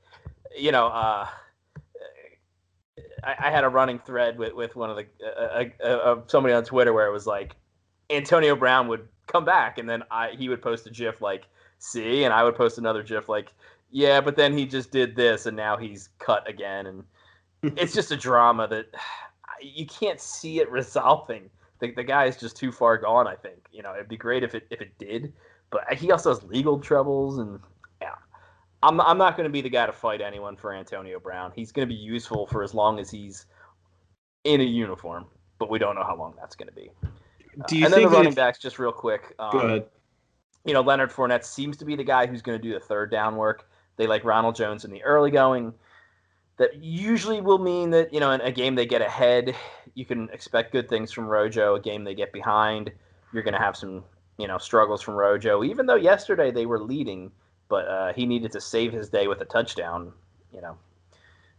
you 0.57 0.73
know, 0.73 0.87
uh, 0.87 1.27
I, 3.25 3.35
I, 3.39 3.51
had 3.51 3.65
a 3.65 3.69
running 3.69 3.99
thread 4.01 4.39
with, 4.39 4.53
with 4.55 4.77
one 4.77 4.91
of 4.91 4.97
the 4.97 5.07
uh, 5.25 5.65
uh, 5.81 5.87
uh, 5.87 6.21
somebody 6.27 6.55
on 6.55 6.65
Twitter 6.65 6.93
where 6.93 7.07
it 7.07 7.13
was 7.13 7.27
like, 7.27 7.57
Antonio 8.11 8.57
Brown 8.57 8.89
would 8.89 9.07
come 9.27 9.45
back 9.45 9.79
and 9.79 9.89
then 9.89 10.03
I 10.11 10.31
he 10.31 10.49
would 10.49 10.63
post 10.63 10.87
a 10.87 10.91
GIF 10.91 11.21
like, 11.21 11.47
see, 11.79 12.25
and 12.25 12.33
I 12.33 12.45
would 12.45 12.57
post 12.57 12.79
another 12.79 13.03
GIF 13.03 13.29
like, 13.29 13.53
yeah, 13.91 14.21
but 14.21 14.37
then 14.37 14.57
he 14.57 14.67
just 14.67 14.91
did 14.91 15.17
this 15.17 15.47
and 15.47 15.57
now 15.57 15.77
he's 15.77 16.09
cut 16.19 16.49
again 16.49 16.87
and 16.87 17.05
it's 17.63 17.95
just 17.95 18.13
a 18.13 18.17
drama 18.17 18.69
that 18.69 18.87
you 19.63 19.87
can't 19.87 20.21
see 20.21 20.61
it 20.61 20.71
resolving. 20.71 21.51
The, 21.81 21.93
the 21.93 22.05
guy 22.05 22.25
is 22.25 22.37
just 22.37 22.57
too 22.57 22.73
far 22.73 22.99
gone. 22.99 23.27
I 23.27 23.37
think 23.37 23.67
you 23.71 23.83
know 23.83 23.95
it'd 23.95 24.09
be 24.09 24.17
great 24.17 24.43
if 24.43 24.55
it 24.55 24.67
if 24.71 24.81
it 24.81 24.97
did, 24.99 25.33
but 25.71 25.93
he 25.95 26.11
also 26.11 26.31
has 26.31 26.43
legal 26.45 26.79
troubles 26.79 27.39
and 27.39 27.61
yeah. 28.01 28.15
I'm 28.83 29.01
I'm 29.01 29.19
not 29.19 29.37
going 29.37 29.49
to 29.49 29.53
be 29.53 29.61
the 29.61 29.71
guy 29.71 29.87
to 29.87 29.93
fight 29.93 30.21
anyone 30.21 30.57
for 30.57 30.73
Antonio 30.73 31.21
Brown. 31.21 31.53
He's 31.55 31.73
going 31.73 31.89
to 31.89 31.95
be 31.95 32.01
useful 32.01 32.47
for 32.47 32.63
as 32.63 32.75
long 32.75 32.99
as 32.99 33.11
he's 33.11 33.47
in 34.45 34.61
a 34.61 34.65
uniform, 34.65 35.27
but 35.59 35.71
we 35.71 35.79
don't 35.79 35.95
know 35.95 36.05
how 36.05 36.17
long 36.17 36.35
that's 36.39 36.57
going 36.57 36.69
to 36.69 36.75
be. 36.75 36.91
Do 37.67 37.77
you 37.77 37.85
uh, 37.85 37.87
and 37.87 37.95
then 37.95 38.03
the 38.03 38.09
running 38.09 38.29
if... 38.29 38.37
backs, 38.37 38.59
just 38.59 38.79
real 38.79 38.93
quick. 38.93 39.35
Um, 39.39 39.51
Go 39.51 39.59
ahead. 39.59 39.87
You 40.65 40.75
know, 40.75 40.81
Leonard 40.81 41.11
Fournette 41.11 41.45
seems 41.45 41.77
to 41.79 41.85
be 41.85 41.97
the 41.97 42.05
guy 42.05 42.27
who's 42.27 42.43
going 42.43 42.59
to 42.59 42.63
do 42.63 42.73
the 42.73 42.81
third 42.81 43.11
down 43.11 43.37
work. 43.37 43.69
They 43.97 44.07
like 44.07 44.25
Ronald 44.25 44.55
Jones 44.55 44.85
in 44.85 44.91
the 44.91 45.03
early 45.03 45.31
going 45.31 45.73
that 46.59 46.83
usually 46.83 47.41
will 47.41 47.59
mean 47.59 47.91
that 47.91 48.13
you 48.13 48.21
know 48.21 48.31
in 48.33 48.41
a 48.43 48.53
game 48.53 48.75
they 48.75 48.87
get 48.87 49.01
ahead, 49.01 49.55
you 49.95 50.05
can 50.05 50.29
expect 50.31 50.73
good 50.73 50.89
things 50.89 51.11
from 51.11 51.27
Rojo. 51.27 51.77
A 51.77 51.81
game 51.81 52.05
they 52.05 52.15
get 52.15 52.33
behind, 52.33 52.93
you're 53.33 53.43
going 53.43 53.55
to 53.55 53.61
have 53.61 53.77
some 53.77 54.05
you 54.37 54.47
know 54.47 54.59
struggles 54.59 55.01
from 55.01 55.15
Rojo. 55.15 55.65
Even 55.65 55.87
though 55.87 55.97
yesterday 55.97 56.51
they 56.51 56.67
were 56.67 56.81
leading, 56.81 57.31
but 57.69 57.89
uh, 57.89 58.13
he 58.13 58.27
needed 58.27 58.53
to 58.53 58.61
save 58.61 58.93
his 58.93 59.09
day 59.09 59.27
with 59.27 59.41
a 59.41 59.47
touchdown. 59.47 60.13
You 60.53 60.61
know, 60.61 60.77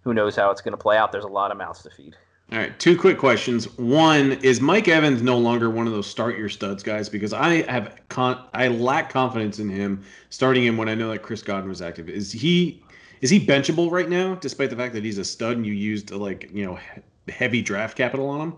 who 0.01 0.13
knows 0.13 0.35
how 0.35 0.51
it's 0.51 0.61
going 0.61 0.73
to 0.73 0.77
play 0.77 0.97
out? 0.97 1.11
There's 1.11 1.23
a 1.23 1.27
lot 1.29 1.51
of 1.51 1.57
mouths 1.57 1.81
to 1.83 1.89
feed. 1.89 2.15
All 2.51 2.57
right, 2.57 2.77
two 2.79 2.97
quick 2.97 3.19
questions. 3.19 3.65
One 3.77 4.31
is 4.41 4.59
Mike 4.59 4.87
Evans 4.87 5.21
no 5.21 5.37
longer 5.37 5.69
one 5.69 5.85
of 5.85 5.93
those 5.93 6.07
start 6.07 6.35
your 6.35 6.49
studs 6.49 6.81
guys 6.81 7.07
because 7.07 7.31
I 7.31 7.61
have 7.71 8.01
con- 8.09 8.43
I 8.53 8.69
lack 8.69 9.11
confidence 9.11 9.59
in 9.59 9.69
him 9.69 10.03
starting 10.31 10.63
him 10.63 10.75
when 10.75 10.89
I 10.89 10.95
know 10.95 11.11
that 11.11 11.19
Chris 11.19 11.43
Godwin 11.43 11.69
was 11.69 11.83
active. 11.83 12.09
Is 12.09 12.31
he 12.31 12.81
is 13.21 13.29
he 13.29 13.45
benchable 13.45 13.91
right 13.91 14.09
now, 14.09 14.35
despite 14.35 14.69
the 14.69 14.75
fact 14.75 14.93
that 14.93 15.03
he's 15.03 15.17
a 15.17 15.25
stud 15.25 15.57
and 15.57 15.65
you 15.65 15.73
used 15.73 16.11
like 16.11 16.49
you 16.53 16.65
know 16.65 16.79
heavy 17.27 17.61
draft 17.61 17.97
capital 17.97 18.29
on 18.29 18.41
him? 18.41 18.53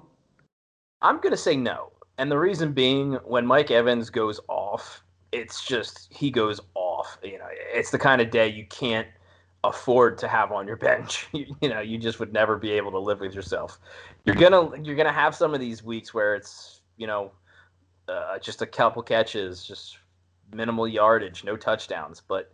I'm 1.01 1.19
gonna 1.19 1.37
say 1.37 1.55
no, 1.55 1.91
and 2.17 2.31
the 2.31 2.37
reason 2.37 2.73
being 2.73 3.13
when 3.25 3.45
Mike 3.45 3.71
Evans 3.71 4.09
goes 4.09 4.39
off, 4.47 5.03
it's 5.31 5.65
just 5.65 6.11
he 6.11 6.29
goes 6.29 6.59
off. 6.75 7.17
You 7.23 7.39
know, 7.39 7.47
it's 7.73 7.91
the 7.91 7.99
kind 7.99 8.21
of 8.21 8.29
day 8.29 8.47
you 8.47 8.65
can't 8.67 9.07
afford 9.63 10.17
to 10.17 10.27
have 10.27 10.51
on 10.51 10.67
your 10.67 10.77
bench. 10.77 11.27
you, 11.33 11.55
you 11.61 11.69
know, 11.69 11.81
you 11.81 11.97
just 11.97 12.19
would 12.19 12.33
never 12.33 12.57
be 12.57 12.71
able 12.71 12.91
to 12.91 12.99
live 12.99 13.19
with 13.19 13.33
yourself. 13.33 13.79
You're 14.25 14.35
gonna 14.35 14.81
you're 14.83 14.95
gonna 14.95 15.11
have 15.11 15.35
some 15.35 15.53
of 15.53 15.59
these 15.59 15.83
weeks 15.83 16.13
where 16.13 16.35
it's 16.35 16.81
you 16.97 17.07
know 17.07 17.31
uh, 18.07 18.37
just 18.39 18.61
a 18.61 18.67
couple 18.67 19.01
catches, 19.01 19.65
just 19.65 19.97
minimal 20.53 20.87
yardage, 20.87 21.43
no 21.43 21.55
touchdowns, 21.55 22.21
but 22.27 22.51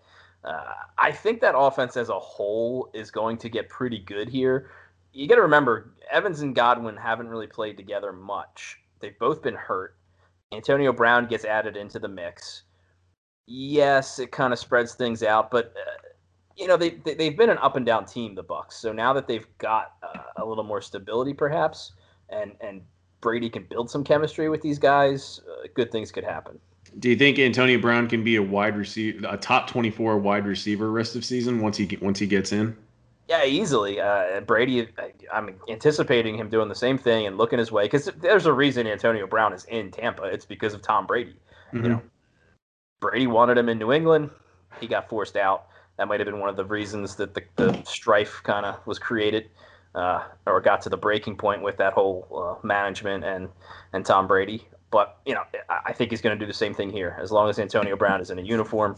uh, 0.48 0.74
I 0.98 1.12
think 1.12 1.42
that 1.42 1.58
offense 1.58 1.98
as 1.98 2.10
a 2.10 2.18
whole 2.18 2.90
is 2.94 3.12
going 3.12 3.38
to 3.40 3.50
get 3.50 3.68
pretty 3.68 4.00
good 4.00 4.30
here. 4.30 4.72
You 5.12 5.28
got 5.28 5.36
to 5.36 5.42
remember, 5.42 5.94
Evans 6.10 6.42
and 6.42 6.56
Godwin 6.56 6.96
haven't 6.96 7.28
really 7.28 7.48
played 7.48 7.76
together 7.76 8.14
much. 8.14 8.80
They've 9.02 9.18
both 9.20 9.42
been 9.42 9.56
hurt. 9.56 9.98
Antonio 10.54 10.94
Brown 10.94 11.28
gets 11.28 11.44
added 11.44 11.76
into 11.76 12.00
the 12.00 12.08
mix. 12.08 12.64
Yes, 13.46 14.20
it 14.20 14.32
kind 14.32 14.54
of 14.54 14.60
spreads 14.60 14.94
things 14.94 15.22
out, 15.22 15.52
but 15.52 15.74
uh, 15.76 16.08
you 16.56 16.68
know 16.68 16.78
they, 16.78 16.92
they 16.92 17.26
have 17.26 17.38
been 17.38 17.50
an 17.50 17.58
up 17.58 17.76
and 17.76 17.86
down 17.86 18.06
team, 18.06 18.34
the 18.36 18.44
Bucs. 18.44 18.74
So 18.74 18.94
now 18.94 19.14
that 19.14 19.28
they've 19.28 19.48
got 19.58 19.94
uh, 20.04 20.42
a 20.42 20.46
little 20.46 20.64
more 20.64 20.82
stability, 20.82 21.34
perhaps, 21.34 21.94
and 22.30 22.54
and 22.62 22.82
Brady 23.20 23.50
can 23.50 23.64
build 23.64 23.90
some 23.90 24.04
chemistry 24.04 24.50
with 24.50 24.62
these 24.62 24.80
guys, 24.80 25.42
uh, 25.50 25.68
good 25.76 25.92
things 25.92 26.12
could 26.12 26.24
happen. 26.24 26.60
Do 27.00 27.10
you 27.10 27.16
think 27.16 27.38
Antonio 27.38 27.80
Brown 27.80 28.08
can 28.08 28.24
be 28.24 28.38
a 28.38 28.42
wide 28.42 28.76
receiver, 28.76 29.28
a 29.30 29.38
top 29.38 29.68
twenty-four 29.68 30.18
wide 30.18 30.46
receiver 30.46 30.92
rest 30.92 31.16
of 31.16 31.24
season 31.24 31.62
once 31.62 31.78
he 31.78 31.98
once 32.02 32.20
he 32.20 32.28
gets 32.28 32.52
in? 32.52 32.76
Yeah, 33.28 33.44
easily. 33.44 34.00
Uh, 34.00 34.40
Brady, 34.40 34.88
I'm 35.34 35.54
anticipating 35.70 36.38
him 36.38 36.50
doing 36.50 36.70
the 36.70 36.76
same 36.76 36.98
thing 36.98 37.28
and 37.28 37.38
looking 37.38 37.60
his 37.60 37.72
way 37.72 37.84
because 37.84 38.06
there's 38.22 38.46
a 38.46 38.54
reason 38.54 38.88
Antonio 38.88 39.28
Brown 39.28 39.52
is 39.54 39.66
in 39.66 39.92
Tampa. 39.92 40.24
It's 40.24 40.46
because 40.46 40.74
of 40.74 40.82
Tom 40.82 41.06
Brady. 41.06 41.36
Mm-hmm. 41.74 41.84
You 41.84 41.90
know, 41.90 42.02
Brady 43.02 43.28
wanted 43.28 43.58
him 43.58 43.68
in 43.68 43.78
New 43.78 43.92
England. 43.92 44.30
He 44.80 44.88
got 44.88 45.10
forced 45.10 45.36
out. 45.36 45.68
that 45.98 46.08
might 46.08 46.20
have 46.20 46.26
been 46.26 46.40
one 46.40 46.50
of 46.50 46.56
the 46.56 46.66
reasons 46.66 47.16
that 47.18 47.34
the, 47.34 47.44
the 47.58 47.84
strife 47.84 48.42
kind 48.44 48.66
of 48.66 48.86
was 48.88 48.98
created 48.98 49.50
uh, 49.98 50.24
or 50.46 50.62
got 50.62 50.82
to 50.84 50.90
the 50.90 50.98
breaking 50.98 51.36
point 51.36 51.62
with 51.62 51.78
that 51.78 51.94
whole 51.94 52.28
uh, 52.62 52.66
management 52.66 53.24
and 53.24 53.50
and 53.94 54.06
Tom 54.06 54.28
Brady. 54.28 54.68
But 54.92 55.18
you 55.26 55.34
know, 55.34 55.44
I 55.86 55.92
think 55.92 56.12
he's 56.12 56.22
going 56.22 56.38
to 56.38 56.40
do 56.40 56.48
the 56.48 56.58
same 56.58 56.74
thing 56.74 56.90
here. 56.90 57.18
As 57.20 57.32
long 57.32 57.50
as 57.50 57.60
Antonio 57.60 57.98
Brown 57.98 58.22
is 58.22 58.30
in 58.30 58.40
a 58.40 58.42
uniform, 58.42 58.96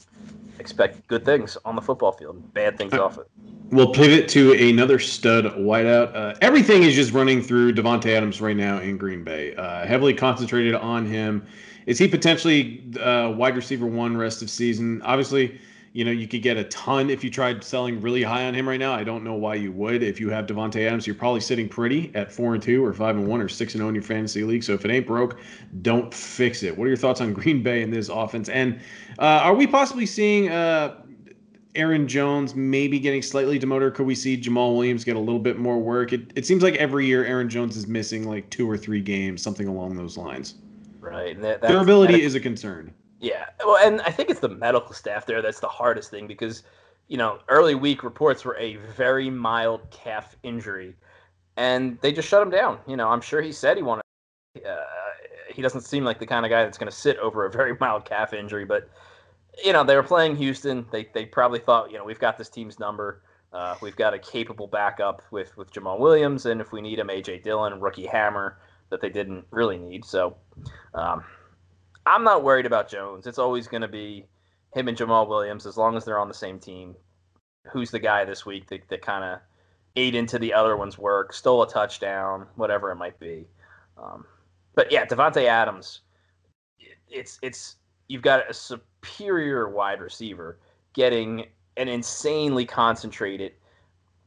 expect 0.60 1.08
good 1.08 1.26
things 1.26 1.58
on 1.66 1.76
the 1.76 1.82
football 1.82 2.12
field, 2.12 2.54
bad 2.54 2.78
things 2.78 2.94
off 2.94 3.18
it. 3.18 3.28
We'll 3.72 3.92
pivot 3.92 4.28
to 4.30 4.54
another 4.54 5.00
stud 5.00 5.46
wideout. 5.46 6.16
Uh, 6.16 6.36
everything 6.42 6.84
is 6.84 6.96
just 6.96 7.14
running 7.14 7.42
through 7.42 7.74
Davante 7.74 8.16
Adams 8.16 8.42
right 8.42 8.58
now 8.58 8.80
in 8.80 8.98
Green 8.98 9.24
Bay. 9.24 9.56
Uh, 9.56 9.86
heavily 9.86 10.14
concentrated 10.14 10.76
on 10.76 11.06
him. 11.06 11.46
Is 11.86 11.98
he 11.98 12.08
potentially 12.08 12.84
uh, 13.00 13.34
wide 13.36 13.56
receiver 13.56 13.86
one 13.86 14.18
rest 14.18 14.42
of 14.42 14.50
season? 14.50 15.02
Obviously, 15.04 15.60
you 16.00 16.06
know, 16.06 16.12
you 16.12 16.30
could 16.30 16.42
get 16.42 16.56
a 16.56 16.64
ton 16.64 17.10
if 17.10 17.26
you 17.26 17.30
tried 17.30 17.62
selling 17.62 18.00
really 18.00 18.24
high 18.24 18.46
on 18.46 18.54
him 18.54 18.70
right 18.70 18.80
now. 18.80 18.94
I 18.94 19.04
don't 19.04 19.22
know 19.22 19.34
why 19.34 19.56
you 19.56 19.74
would. 19.74 20.02
If 20.02 20.18
you 20.18 20.30
have 20.30 20.46
Davante 20.46 20.88
Adams, 20.88 21.06
you're 21.06 21.14
probably 21.14 21.42
sitting 21.42 21.68
pretty 21.68 22.10
at 22.16 22.32
four 22.32 22.54
and 22.54 22.64
two 22.64 22.86
or 22.86 22.94
five 22.94 23.18
and 23.18 23.28
one 23.28 23.42
or 23.42 23.50
six 23.50 23.74
and 23.74 23.80
zero 23.80 23.88
oh 23.88 23.90
in 23.90 23.96
your 23.96 24.04
fantasy 24.06 24.46
league. 24.46 24.64
So 24.64 24.72
if 24.72 24.86
it 24.86 24.92
ain't 24.92 25.06
broke, 25.06 25.40
don't 25.82 26.14
fix 26.14 26.64
it. 26.64 26.78
What 26.78 26.86
are 26.86 26.88
your 26.88 26.96
thoughts 26.96 27.20
on 27.20 27.34
Green 27.40 27.62
Bay 27.62 27.84
and 27.84 27.92
this 27.92 28.08
offense? 28.08 28.48
And 28.48 28.80
uh, 29.20 29.42
are 29.44 29.54
we 29.54 29.68
possibly 29.68 30.06
seeing 30.06 30.48
uh, 30.48 31.04
Aaron 31.76 32.08
Jones 32.08 32.56
maybe 32.56 32.98
getting 32.98 33.22
slightly 33.22 33.60
demoted? 33.60 33.94
Could 33.94 34.06
we 34.06 34.16
see 34.16 34.40
Jamaal 34.40 34.76
Williams 34.78 35.04
get 35.04 35.18
a 35.18 35.20
little 35.20 35.38
bit 35.38 35.58
more 35.58 35.80
work? 35.80 36.14
It, 36.14 36.32
it 36.34 36.46
seems 36.46 36.64
like 36.64 36.76
every 36.76 37.08
year 37.08 37.26
Aaron 37.26 37.50
Jones 37.50 37.76
is 37.76 37.88
missing 37.88 38.26
like 38.26 38.50
two 38.52 38.72
or 38.72 38.78
three 38.78 39.02
games, 39.02 39.42
something 39.42 39.68
along 39.68 39.98
those 39.98 40.16
lines. 40.16 40.56
Right. 41.02 41.38
That, 41.42 41.62
Durability 41.62 42.14
that, 42.14 42.22
is 42.22 42.36
a 42.36 42.40
concern. 42.40 42.94
Yeah, 43.20 43.46
well, 43.66 43.78
and 43.78 44.02
I 44.02 44.12
think 44.12 44.30
it's 44.30 44.40
the 44.40 44.50
medical 44.50 44.94
staff 44.94 45.26
there 45.26 45.42
that's 45.42 45.60
the 45.60 45.68
hardest 45.68 46.10
thing 46.10 46.26
because, 46.26 46.64
you 47.10 47.18
know, 47.18 47.40
early 47.50 47.76
week 47.76 48.04
reports 48.04 48.46
were 48.46 48.56
a 48.58 48.78
very 48.96 49.30
mild 49.30 49.90
calf 49.92 50.38
injury, 50.44 50.96
and 51.58 52.00
they 52.02 52.14
just 52.14 52.30
shut 52.30 52.42
him 52.42 52.50
down. 52.50 52.80
You 52.88 52.96
know, 52.96 53.10
I'm 53.10 53.20
sure 53.20 53.42
he 53.42 53.52
said 53.52 53.76
he 53.76 53.84
wanted. 53.84 54.04
Uh, 54.56 54.84
he 55.50 55.62
doesn't 55.62 55.82
seem 55.82 56.06
like 56.06 56.20
the 56.20 56.26
kind 56.26 56.46
of 56.46 56.50
guy 56.50 56.64
that's 56.64 56.78
going 56.78 56.90
to 56.90 56.96
sit 56.96 57.18
over 57.18 57.46
a 57.46 57.52
very 57.52 57.76
mild 57.82 58.06
calf 58.06 58.34
injury, 58.34 58.64
but 58.64 58.90
you 59.66 59.74
know, 59.74 59.84
they 59.84 59.96
were 59.96 60.04
playing 60.04 60.38
Houston. 60.38 60.86
They 60.92 61.10
they 61.14 61.26
probably 61.26 61.60
thought, 61.60 61.92
you 61.92 61.98
know, 61.98 62.06
we've 62.06 62.20
got 62.20 62.38
this 62.38 62.50
team's 62.50 62.80
number. 62.80 63.22
Uh, 63.52 63.76
we've 63.82 63.96
got 63.98 64.14
a 64.14 64.20
capable 64.20 64.68
backup 64.68 65.24
with 65.32 65.58
with 65.58 65.74
Jamaal 65.74 66.00
Williams, 66.00 66.46
and 66.46 66.62
if 66.62 66.72
we 66.72 66.80
need 66.80 67.00
him, 67.00 67.10
AJ 67.10 67.44
Dillon, 67.44 67.82
rookie 67.82 68.06
hammer 68.06 68.60
that 68.92 69.02
they 69.02 69.10
didn't 69.10 69.46
really 69.52 69.78
need. 69.78 70.06
So. 70.06 70.38
Um, 70.94 71.26
I'm 72.06 72.24
not 72.24 72.44
worried 72.44 72.66
about 72.66 72.90
Jones. 72.90 73.28
It's 73.28 73.40
always 73.40 73.68
going 73.68 73.82
to 73.82 73.88
be 73.88 74.26
him 74.74 74.88
and 74.88 74.98
Jamaal 74.98 75.28
Williams 75.28 75.66
as 75.66 75.78
long 75.78 75.96
as 75.96 76.06
they're 76.06 76.20
on 76.20 76.28
the 76.28 76.34
same 76.34 76.60
team. 76.60 76.96
Who's 77.72 77.92
the 77.92 78.00
guy 78.00 78.26
this 78.26 78.46
week 78.46 78.68
that, 78.70 78.88
that 78.90 79.02
kind 79.02 79.24
of 79.24 79.40
ate 79.96 80.16
into 80.16 80.40
the 80.40 80.54
other 80.54 80.78
one's 80.78 80.98
work, 80.98 81.34
stole 81.34 81.64
a 81.64 81.70
touchdown, 81.70 82.48
whatever 82.56 82.92
it 82.92 82.96
might 82.96 83.20
be. 83.20 83.46
Um, 83.98 84.26
but 84.76 84.92
yeah, 84.92 85.06
Davante 85.06 85.46
Adams, 85.46 86.02
it's 87.10 87.40
it's 87.42 87.76
you've 88.08 88.22
got 88.22 88.50
a 88.50 88.54
superior 88.54 89.70
wide 89.70 90.02
receiver 90.02 90.58
getting 90.94 91.48
an 91.78 91.88
insanely 91.88 92.66
concentrated 92.66 93.54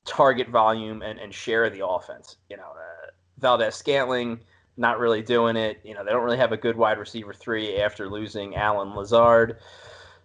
target 0.04 0.48
volume 0.48 1.02
and, 1.02 1.18
and 1.18 1.32
share 1.32 1.64
of 1.64 1.72
the 1.72 1.86
offense. 1.86 2.36
You 2.50 2.56
know, 2.56 2.70
uh, 2.70 3.10
Valdes-Scantling 3.38 4.40
not 4.76 4.98
really 4.98 5.22
doing 5.22 5.56
it. 5.56 5.80
You 5.84 5.94
know, 5.94 6.04
they 6.04 6.10
don't 6.10 6.22
really 6.22 6.38
have 6.38 6.52
a 6.52 6.56
good 6.56 6.76
wide 6.76 6.98
receiver 6.98 7.32
three 7.32 7.80
after 7.80 8.08
losing 8.08 8.56
Allen 8.56 8.94
Lazard. 8.94 9.58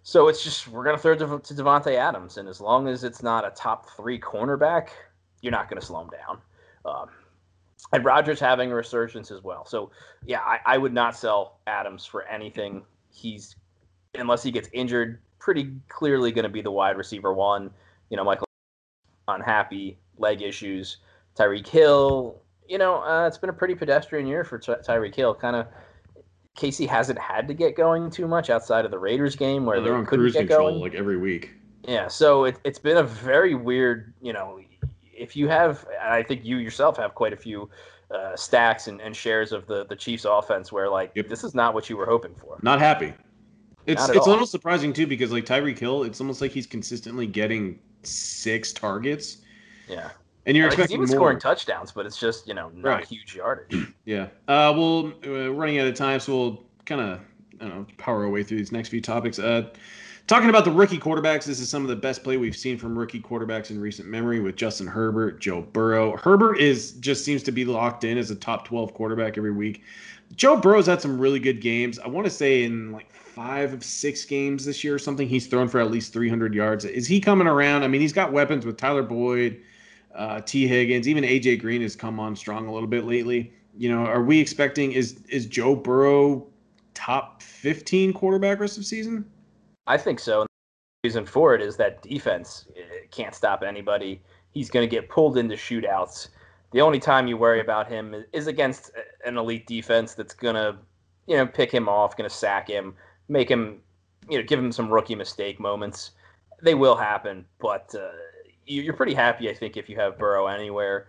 So 0.02 0.28
it's 0.28 0.42
just 0.42 0.68
we're 0.68 0.84
gonna 0.84 0.98
throw 0.98 1.12
it 1.12 1.18
to, 1.18 1.26
to 1.26 1.62
Davante 1.62 1.94
Adams, 1.94 2.38
and 2.38 2.48
as 2.48 2.60
long 2.60 2.88
as 2.88 3.04
it's 3.04 3.22
not 3.22 3.46
a 3.46 3.50
top 3.50 3.90
three 3.96 4.18
cornerback, 4.18 4.88
you're 5.42 5.52
not 5.52 5.68
gonna 5.68 5.82
slow 5.82 6.00
him 6.00 6.10
down. 6.10 6.38
Um, 6.84 7.10
and 7.92 8.04
Rodgers 8.04 8.40
having 8.40 8.72
a 8.72 8.74
resurgence 8.74 9.30
as 9.30 9.42
well. 9.42 9.64
So 9.66 9.90
yeah, 10.26 10.40
I, 10.40 10.60
I 10.66 10.78
would 10.78 10.92
not 10.92 11.16
sell 11.16 11.58
Adams 11.66 12.04
for 12.04 12.26
anything. 12.26 12.82
He's 13.10 13.56
unless 14.14 14.42
he 14.42 14.50
gets 14.50 14.68
injured, 14.72 15.20
pretty 15.38 15.72
clearly 15.88 16.32
going 16.32 16.44
to 16.44 16.48
be 16.48 16.60
the 16.60 16.70
wide 16.70 16.96
receiver 16.96 17.32
one. 17.32 17.70
You 18.10 18.16
know, 18.16 18.24
Michael 18.24 18.46
unhappy 19.28 19.98
leg 20.18 20.42
issues. 20.42 20.98
Tyreek 21.36 21.66
Hill 21.66 22.40
you 22.68 22.78
know, 22.78 23.02
uh, 23.02 23.26
it's 23.26 23.38
been 23.38 23.50
a 23.50 23.54
pretty 23.54 23.74
pedestrian 23.74 24.26
year 24.26 24.44
for 24.44 24.58
Ty- 24.58 24.80
Tyreek 24.86 25.14
Hill. 25.14 25.34
Kind 25.34 25.56
of, 25.56 25.66
KC 26.56 26.86
hasn't 26.86 27.18
had 27.18 27.48
to 27.48 27.54
get 27.54 27.76
going 27.76 28.10
too 28.10 28.28
much 28.28 28.50
outside 28.50 28.84
of 28.84 28.90
the 28.90 28.98
Raiders 28.98 29.36
game 29.36 29.64
where 29.64 29.80
they're 29.80 29.92
they 29.92 29.98
on 29.98 30.06
cruise 30.06 30.34
control 30.34 30.70
going. 30.70 30.80
like 30.80 30.94
every 30.94 31.16
week. 31.16 31.54
Yeah, 31.86 32.08
so 32.08 32.44
it, 32.44 32.58
it's 32.64 32.78
been 32.78 32.98
a 32.98 33.02
very 33.02 33.54
weird, 33.54 34.12
you 34.20 34.32
know, 34.32 34.60
if 35.02 35.36
you 35.36 35.48
have, 35.48 35.86
I 36.02 36.22
think 36.22 36.44
you 36.44 36.58
yourself 36.58 36.96
have 36.98 37.14
quite 37.14 37.32
a 37.32 37.36
few 37.36 37.70
uh, 38.10 38.36
stacks 38.36 38.88
and, 38.88 39.00
and 39.00 39.14
shares 39.14 39.52
of 39.52 39.66
the 39.66 39.84
the 39.86 39.96
Chiefs 39.96 40.24
offense 40.24 40.72
where 40.72 40.88
like 40.88 41.12
yep. 41.14 41.28
this 41.28 41.44
is 41.44 41.54
not 41.54 41.74
what 41.74 41.90
you 41.90 41.96
were 41.96 42.06
hoping 42.06 42.34
for. 42.34 42.58
Not 42.62 42.78
happy. 42.78 43.12
It's 43.86 44.06
not 44.06 44.16
it's 44.16 44.26
all. 44.26 44.28
a 44.28 44.32
little 44.32 44.46
surprising 44.46 44.92
too 44.92 45.06
because 45.06 45.32
like 45.32 45.44
Tyreek 45.44 45.78
Hill, 45.78 46.04
it's 46.04 46.20
almost 46.20 46.40
like 46.40 46.50
he's 46.50 46.66
consistently 46.66 47.26
getting 47.26 47.78
six 48.02 48.72
targets. 48.72 49.38
Yeah. 49.88 50.10
And 50.48 50.56
you're 50.56 50.66
expecting 50.66 50.94
even 50.94 51.08
more. 51.08 51.16
scoring 51.16 51.38
touchdowns, 51.38 51.92
but 51.92 52.06
it's 52.06 52.18
just 52.18 52.48
you 52.48 52.54
know 52.54 52.70
not 52.74 52.88
right. 52.88 53.04
huge 53.04 53.36
yardage. 53.36 53.94
yeah. 54.06 54.28
Uh, 54.48 54.72
well, 54.74 55.12
uh, 55.26 55.52
running 55.52 55.78
out 55.78 55.86
of 55.86 55.94
time, 55.94 56.18
so 56.20 56.36
we'll 56.36 56.64
kind 56.86 57.02
of 57.02 57.20
I 57.60 57.68
don't 57.68 57.76
know 57.76 57.86
power 57.98 58.24
our 58.24 58.30
way 58.30 58.42
through 58.42 58.56
these 58.56 58.72
next 58.72 58.88
few 58.88 59.02
topics. 59.02 59.38
Uh, 59.38 59.68
talking 60.26 60.48
about 60.48 60.64
the 60.64 60.70
rookie 60.70 60.98
quarterbacks, 60.98 61.44
this 61.44 61.60
is 61.60 61.68
some 61.68 61.82
of 61.82 61.88
the 61.88 61.96
best 61.96 62.24
play 62.24 62.38
we've 62.38 62.56
seen 62.56 62.78
from 62.78 62.98
rookie 62.98 63.20
quarterbacks 63.20 63.70
in 63.70 63.78
recent 63.78 64.08
memory 64.08 64.40
with 64.40 64.56
Justin 64.56 64.86
Herbert, 64.86 65.38
Joe 65.38 65.60
Burrow. 65.60 66.16
Herbert 66.16 66.58
is 66.58 66.92
just 66.92 67.26
seems 67.26 67.42
to 67.42 67.52
be 67.52 67.66
locked 67.66 68.04
in 68.04 68.16
as 68.16 68.30
a 68.30 68.34
top 68.34 68.64
12 68.64 68.94
quarterback 68.94 69.36
every 69.36 69.52
week. 69.52 69.82
Joe 70.34 70.56
Burrow's 70.56 70.86
had 70.86 71.02
some 71.02 71.20
really 71.20 71.40
good 71.40 71.60
games. 71.60 71.98
I 71.98 72.08
want 72.08 72.24
to 72.24 72.30
say 72.30 72.64
in 72.64 72.90
like 72.90 73.12
five 73.12 73.74
of 73.74 73.84
six 73.84 74.24
games 74.24 74.64
this 74.64 74.82
year 74.82 74.94
or 74.94 74.98
something, 74.98 75.28
he's 75.28 75.46
thrown 75.46 75.68
for 75.68 75.78
at 75.78 75.90
least 75.90 76.14
300 76.14 76.54
yards. 76.54 76.86
Is 76.86 77.06
he 77.06 77.20
coming 77.20 77.46
around? 77.46 77.82
I 77.82 77.88
mean, 77.88 78.00
he's 78.00 78.14
got 78.14 78.32
weapons 78.32 78.64
with 78.64 78.78
Tyler 78.78 79.02
Boyd 79.02 79.62
uh, 80.18 80.40
Tee 80.40 80.66
Higgins, 80.66 81.08
even 81.08 81.24
AJ 81.24 81.60
Green 81.60 81.80
has 81.80 81.94
come 81.94 82.18
on 82.18 82.34
strong 82.34 82.66
a 82.66 82.72
little 82.72 82.88
bit 82.88 83.04
lately. 83.04 83.52
You 83.76 83.90
know, 83.90 84.04
are 84.04 84.22
we 84.22 84.40
expecting 84.40 84.92
is 84.92 85.20
is 85.28 85.46
Joe 85.46 85.76
Burrow 85.76 86.46
top 86.94 87.40
15 87.42 88.12
quarterback 88.12 88.58
rest 88.58 88.76
of 88.76 88.84
season? 88.84 89.24
I 89.86 89.96
think 89.96 90.18
so. 90.18 90.40
And 90.40 90.48
The 91.04 91.08
reason 91.08 91.24
for 91.24 91.54
it 91.54 91.62
is 91.62 91.76
that 91.76 92.02
defense 92.02 92.66
can't 93.12 93.34
stop 93.34 93.62
anybody. 93.62 94.20
He's 94.50 94.68
going 94.68 94.86
to 94.88 94.90
get 94.90 95.08
pulled 95.08 95.38
into 95.38 95.54
shootouts. 95.54 96.28
The 96.72 96.80
only 96.80 96.98
time 96.98 97.28
you 97.28 97.36
worry 97.36 97.60
about 97.60 97.88
him 97.88 98.24
is 98.32 98.48
against 98.48 98.90
an 99.24 99.38
elite 99.38 99.66
defense 99.66 100.14
that's 100.14 100.34
going 100.34 100.56
to, 100.56 100.76
you 101.26 101.36
know, 101.36 101.46
pick 101.46 101.70
him 101.70 101.88
off, 101.88 102.16
going 102.16 102.28
to 102.28 102.34
sack 102.34 102.68
him, 102.68 102.94
make 103.28 103.48
him, 103.48 103.80
you 104.28 104.38
know, 104.38 104.44
give 104.44 104.58
him 104.58 104.72
some 104.72 104.90
rookie 104.90 105.14
mistake 105.14 105.60
moments. 105.60 106.10
They 106.60 106.74
will 106.74 106.96
happen, 106.96 107.46
but 107.60 107.94
uh, 107.94 108.10
you're 108.68 108.94
pretty 108.94 109.14
happy, 109.14 109.48
I 109.48 109.54
think, 109.54 109.76
if 109.76 109.88
you 109.88 109.96
have 109.96 110.18
Burrow 110.18 110.46
anywhere. 110.46 111.08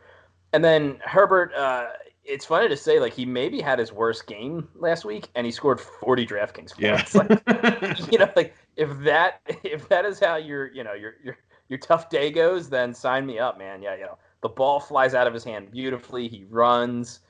And 0.54 0.64
then 0.64 1.00
Herbert, 1.04 1.54
uh, 1.54 1.88
it's 2.24 2.46
funny 2.46 2.70
to 2.70 2.78
say, 2.78 3.00
like 3.00 3.14
he 3.14 3.26
maybe 3.26 3.60
had 3.60 3.80
his 3.80 3.92
worst 3.92 4.28
game 4.28 4.68
last 4.76 5.06
week, 5.06 5.30
and 5.36 5.46
he 5.46 5.52
scored 5.52 5.80
40 5.80 6.26
DraftKings 6.26 6.80
points. 6.80 7.16
Yeah. 7.16 7.22
Like, 7.22 8.12
you 8.12 8.18
know, 8.20 8.32
like 8.36 8.56
if 8.76 8.98
that 9.00 9.42
if 9.64 9.88
that 9.90 10.06
is 10.06 10.20
how 10.20 10.36
your 10.38 10.72
you 10.72 10.84
know 10.84 10.94
your 10.94 11.16
your 11.24 11.38
your 11.68 11.80
tough 11.80 12.10
day 12.10 12.32
goes, 12.32 12.70
then 12.70 12.94
sign 12.94 13.26
me 13.26 13.40
up, 13.40 13.58
man. 13.58 13.82
Yeah, 13.82 13.96
you 13.96 14.04
know 14.04 14.18
the 14.42 14.50
ball 14.50 14.80
flies 14.80 15.14
out 15.14 15.28
of 15.28 15.34
his 15.34 15.44
hand 15.44 15.72
beautifully. 15.72 16.28
He 16.28 16.46
runs. 16.50 17.22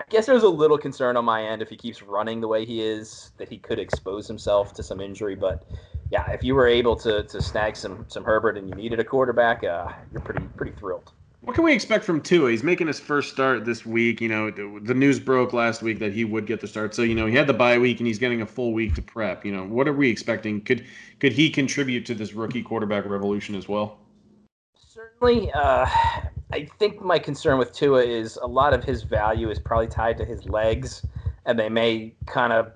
I 0.00 0.04
guess 0.08 0.26
there's 0.26 0.42
a 0.42 0.48
little 0.48 0.78
concern 0.78 1.16
on 1.16 1.24
my 1.24 1.44
end 1.44 1.62
if 1.62 1.68
he 1.68 1.76
keeps 1.76 2.02
running 2.02 2.40
the 2.40 2.48
way 2.48 2.64
he 2.64 2.82
is 2.82 3.30
that 3.36 3.48
he 3.48 3.58
could 3.58 3.78
expose 3.78 4.26
himself 4.26 4.74
to 4.74 4.82
some 4.82 5.00
injury, 5.00 5.36
but 5.36 5.64
yeah, 6.10 6.30
if 6.30 6.44
you 6.44 6.54
were 6.54 6.66
able 6.66 6.96
to 6.96 7.22
to 7.24 7.42
snag 7.42 7.76
some 7.76 8.04
some 8.08 8.24
Herbert 8.24 8.56
and 8.56 8.68
you 8.68 8.74
needed 8.74 9.00
a 9.00 9.04
quarterback, 9.04 9.64
uh, 9.64 9.88
you're 10.12 10.20
pretty 10.20 10.44
pretty 10.56 10.72
thrilled. 10.72 11.12
What 11.44 11.54
can 11.54 11.64
we 11.64 11.74
expect 11.74 12.06
from 12.06 12.22
Tua? 12.22 12.50
He's 12.50 12.62
making 12.62 12.86
his 12.86 12.98
first 12.98 13.30
start 13.30 13.66
this 13.66 13.84
week. 13.84 14.22
You 14.22 14.30
know, 14.30 14.50
the, 14.50 14.80
the, 14.82 14.94
news 14.94 15.20
broke 15.20 15.52
last 15.52 15.82
week 15.82 15.98
that 15.98 16.14
he 16.14 16.24
would 16.24 16.46
get 16.46 16.62
the 16.62 16.66
start. 16.66 16.94
So 16.94 17.02
you 17.02 17.14
know, 17.14 17.26
he 17.26 17.36
had 17.36 17.46
the 17.46 17.52
bye 17.52 17.76
week 17.76 18.00
and 18.00 18.06
he's 18.06 18.18
getting 18.18 18.40
a 18.40 18.46
full 18.46 18.72
week 18.72 18.94
to 18.94 19.02
prep. 19.02 19.44
You 19.44 19.52
know, 19.52 19.64
what 19.64 19.86
are 19.86 19.92
we 19.92 20.08
expecting? 20.08 20.62
Could 20.62 20.86
could 21.20 21.32
he 21.32 21.50
contribute 21.50 22.06
to 22.06 22.14
this 22.14 22.32
rookie 22.32 22.62
quarterback 22.62 23.04
revolution 23.04 23.54
as 23.54 23.68
well? 23.68 23.98
Certainly. 24.74 25.52
Uh, 25.52 25.86
I 26.52 26.68
think 26.78 27.02
my 27.02 27.18
concern 27.18 27.58
with 27.58 27.72
Tua 27.72 28.02
is 28.04 28.36
a 28.36 28.46
lot 28.46 28.72
of 28.72 28.84
his 28.84 29.02
value 29.02 29.50
is 29.50 29.58
probably 29.58 29.88
tied 29.88 30.16
to 30.18 30.24
his 30.24 30.46
legs, 30.46 31.04
and 31.44 31.58
they 31.58 31.68
may 31.68 32.14
kind 32.26 32.52
of 32.52 32.72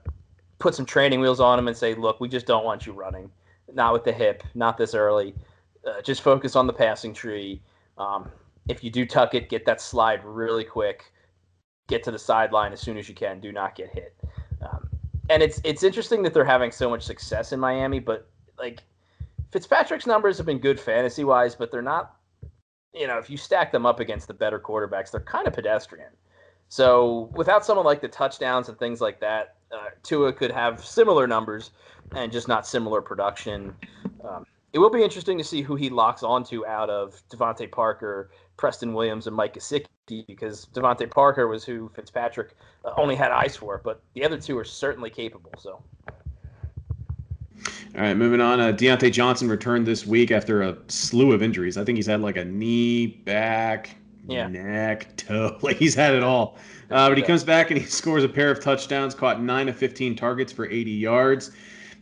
put 0.58 0.74
some 0.74 0.84
training 0.84 1.20
wheels 1.20 1.40
on 1.40 1.58
him 1.58 1.68
and 1.68 1.76
say, 1.76 1.94
look, 1.94 2.20
we 2.20 2.28
just 2.28 2.46
don't 2.46 2.64
want 2.64 2.86
you 2.86 2.92
running. 2.92 3.30
Not 3.72 3.92
with 3.92 4.04
the 4.04 4.12
hip, 4.12 4.42
not 4.54 4.76
this 4.76 4.94
early. 4.94 5.34
Uh, 5.86 6.00
just 6.02 6.22
focus 6.22 6.56
on 6.56 6.66
the 6.66 6.72
passing 6.72 7.12
tree. 7.12 7.62
Um, 7.96 8.30
if 8.68 8.82
you 8.82 8.90
do 8.90 9.06
tuck 9.06 9.34
it, 9.34 9.48
get 9.48 9.64
that 9.66 9.80
slide 9.80 10.24
really 10.24 10.64
quick. 10.64 11.12
Get 11.86 12.02
to 12.04 12.10
the 12.10 12.18
sideline 12.18 12.72
as 12.72 12.80
soon 12.80 12.98
as 12.98 13.08
you 13.08 13.14
can. 13.14 13.40
Do 13.40 13.52
not 13.52 13.74
get 13.74 13.90
hit. 13.90 14.16
Um, 14.60 14.88
and 15.30 15.42
it's 15.42 15.60
it's 15.64 15.82
interesting 15.82 16.22
that 16.22 16.34
they're 16.34 16.44
having 16.44 16.70
so 16.70 16.90
much 16.90 17.02
success 17.02 17.52
in 17.52 17.60
Miami, 17.60 17.98
but 17.98 18.28
like 18.58 18.82
Fitzpatrick's 19.52 20.06
numbers 20.06 20.36
have 20.36 20.46
been 20.46 20.58
good 20.58 20.78
fantasy 20.78 21.24
wise, 21.24 21.54
but 21.54 21.70
they're 21.70 21.82
not. 21.82 22.16
You 22.94 23.06
know, 23.06 23.18
if 23.18 23.30
you 23.30 23.36
stack 23.36 23.70
them 23.70 23.86
up 23.86 24.00
against 24.00 24.28
the 24.28 24.34
better 24.34 24.58
quarterbacks, 24.58 25.10
they're 25.10 25.20
kind 25.20 25.46
of 25.46 25.52
pedestrian. 25.52 26.10
So 26.68 27.30
without 27.34 27.64
someone 27.64 27.86
like 27.86 28.00
the 28.00 28.08
touchdowns 28.08 28.68
and 28.68 28.78
things 28.78 29.00
like 29.00 29.20
that, 29.20 29.56
uh, 29.72 29.90
Tua 30.02 30.32
could 30.32 30.50
have 30.50 30.84
similar 30.84 31.26
numbers 31.26 31.70
and 32.14 32.32
just 32.32 32.48
not 32.48 32.66
similar 32.66 33.02
production. 33.02 33.74
Um, 34.24 34.46
it 34.72 34.78
will 34.78 34.90
be 34.90 35.02
interesting 35.02 35.38
to 35.38 35.44
see 35.44 35.62
who 35.62 35.76
he 35.76 35.88
locks 35.88 36.22
onto 36.22 36.66
out 36.66 36.90
of 36.90 37.22
DeVante 37.30 37.70
Parker, 37.70 38.30
Preston 38.56 38.92
Williams, 38.92 39.26
and 39.26 39.34
Mike 39.34 39.54
Gesicki 39.54 40.26
because 40.26 40.66
DeVante 40.74 41.10
Parker 41.10 41.48
was 41.48 41.64
who 41.64 41.90
Fitzpatrick 41.94 42.54
uh, 42.84 42.92
only 42.96 43.14
had 43.14 43.30
eyes 43.30 43.56
for, 43.56 43.80
but 43.82 44.02
the 44.14 44.24
other 44.24 44.38
two 44.38 44.58
are 44.58 44.64
certainly 44.64 45.10
capable. 45.10 45.52
So. 45.58 45.82
All 47.94 48.02
right, 48.02 48.16
moving 48.16 48.40
on. 48.40 48.60
Uh, 48.60 48.72
Diontae 48.72 49.10
Johnson 49.10 49.48
returned 49.48 49.86
this 49.86 50.06
week 50.06 50.30
after 50.30 50.62
a 50.62 50.76
slew 50.88 51.32
of 51.32 51.42
injuries. 51.42 51.76
I 51.76 51.84
think 51.84 51.96
he's 51.96 52.06
had 52.06 52.20
like 52.20 52.36
a 52.36 52.44
knee, 52.44 53.06
back, 53.06 53.96
yeah. 54.34 54.48
neck, 54.48 55.16
toe. 55.16 55.58
Like 55.62 55.76
he's 55.76 55.94
had 55.94 56.14
it 56.14 56.22
all. 56.22 56.56
Uh, 56.90 57.08
but 57.08 57.18
he 57.18 57.24
comes 57.24 57.44
back 57.44 57.70
and 57.70 57.80
he 57.80 57.86
scores 57.86 58.24
a 58.24 58.28
pair 58.28 58.50
of 58.50 58.60
touchdowns, 58.60 59.14
caught 59.14 59.42
nine 59.42 59.68
of 59.68 59.76
15 59.76 60.16
targets 60.16 60.52
for 60.52 60.66
80 60.66 60.90
yards. 60.90 61.50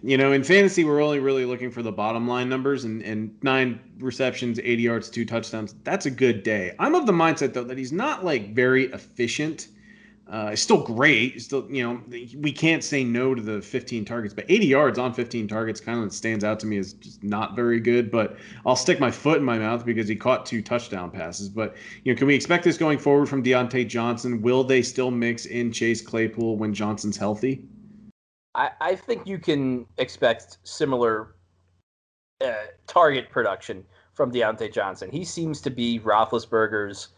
You 0.03 0.17
know, 0.17 0.33
in 0.33 0.45
fantasy, 0.45 0.85
we're 0.85 1.03
only 1.03 1.19
really 1.19 1.45
looking 1.45 1.71
for 1.71 1.83
the 1.83 1.91
bottom 1.91 2.29
line 2.29 2.49
numbers 2.49 2.85
and, 2.85 3.03
and 3.03 3.35
nine 3.43 3.81
receptions, 3.99 4.61
80 4.61 4.83
yards, 4.83 5.11
two 5.11 5.25
touchdowns. 5.25 5.75
That's 5.85 6.07
a 6.07 6.11
good 6.11 6.43
day. 6.43 6.75
I'm 6.79 6.95
of 6.95 7.07
the 7.07 7.13
mindset, 7.13 7.55
though, 7.55 7.65
that 7.65 7.79
he's 7.79 7.93
not 7.93 8.25
like 8.25 8.55
very 8.55 8.85
efficient 8.93 9.69
uh, 10.29 10.51
it's 10.53 10.63
still 10.63 10.83
great. 10.83 11.37
It's 11.37 11.45
still, 11.45 11.69
you 11.71 11.85
know, 11.85 12.03
we 12.09 12.51
can't 12.51 12.83
say 12.83 13.05
no 13.05 13.33
to 13.33 13.41
the 13.41 13.63
15 13.63 14.05
targets, 14.05 14.35
but 14.35 14.45
80 14.49 14.67
yards 14.67 14.99
on 14.99 15.15
15 15.15 15.47
targets 15.47 15.81
kind 15.81 16.03
of 16.03 16.13
stands 16.13 16.43
out 16.43 16.59
to 16.61 16.67
me 16.67 16.79
as 16.79 16.95
just 16.95 17.23
not 17.23 17.55
very 17.55 17.79
good. 17.79 18.11
But 18.11 18.37
I'll 18.65 18.75
stick 18.75 18.99
my 18.99 19.11
foot 19.11 19.39
in 19.39 19.45
my 19.45 19.57
mouth 19.57 19.87
because 19.87 20.09
he 20.09 20.17
caught 20.17 20.45
two 20.45 20.63
touchdown 20.63 21.13
passes. 21.13 21.49
But 21.49 21.77
you 22.03 22.13
know, 22.13 22.19
can 22.19 22.27
we 22.27 22.35
expect 22.35 22.65
this 22.65 22.77
going 22.77 22.99
forward 22.99 23.29
from 23.29 23.43
Diontae 23.43 23.87
Johnson? 23.87 24.43
Will 24.43 24.65
they 24.65 24.83
still 24.83 25.13
mix 25.13 25.47
in 25.47 25.71
Chase 25.71 26.03
Claypool 26.03 26.57
when 26.57 26.75
Johnson's 26.75 27.17
healthy? 27.17 27.65
I, 28.57 28.71
I 28.81 28.95
think 28.97 29.29
you 29.29 29.39
can 29.39 29.87
expect 29.99 30.59
similar 30.65 31.37
uh, 32.45 32.53
target 32.89 33.31
production 33.31 33.85
from 34.15 34.33
Diontae 34.33 34.73
Johnson. 34.73 35.09
He 35.13 35.25
seems 35.25 35.61
to 35.61 35.71
be 35.71 36.01
Roethlisberger's 36.01 37.09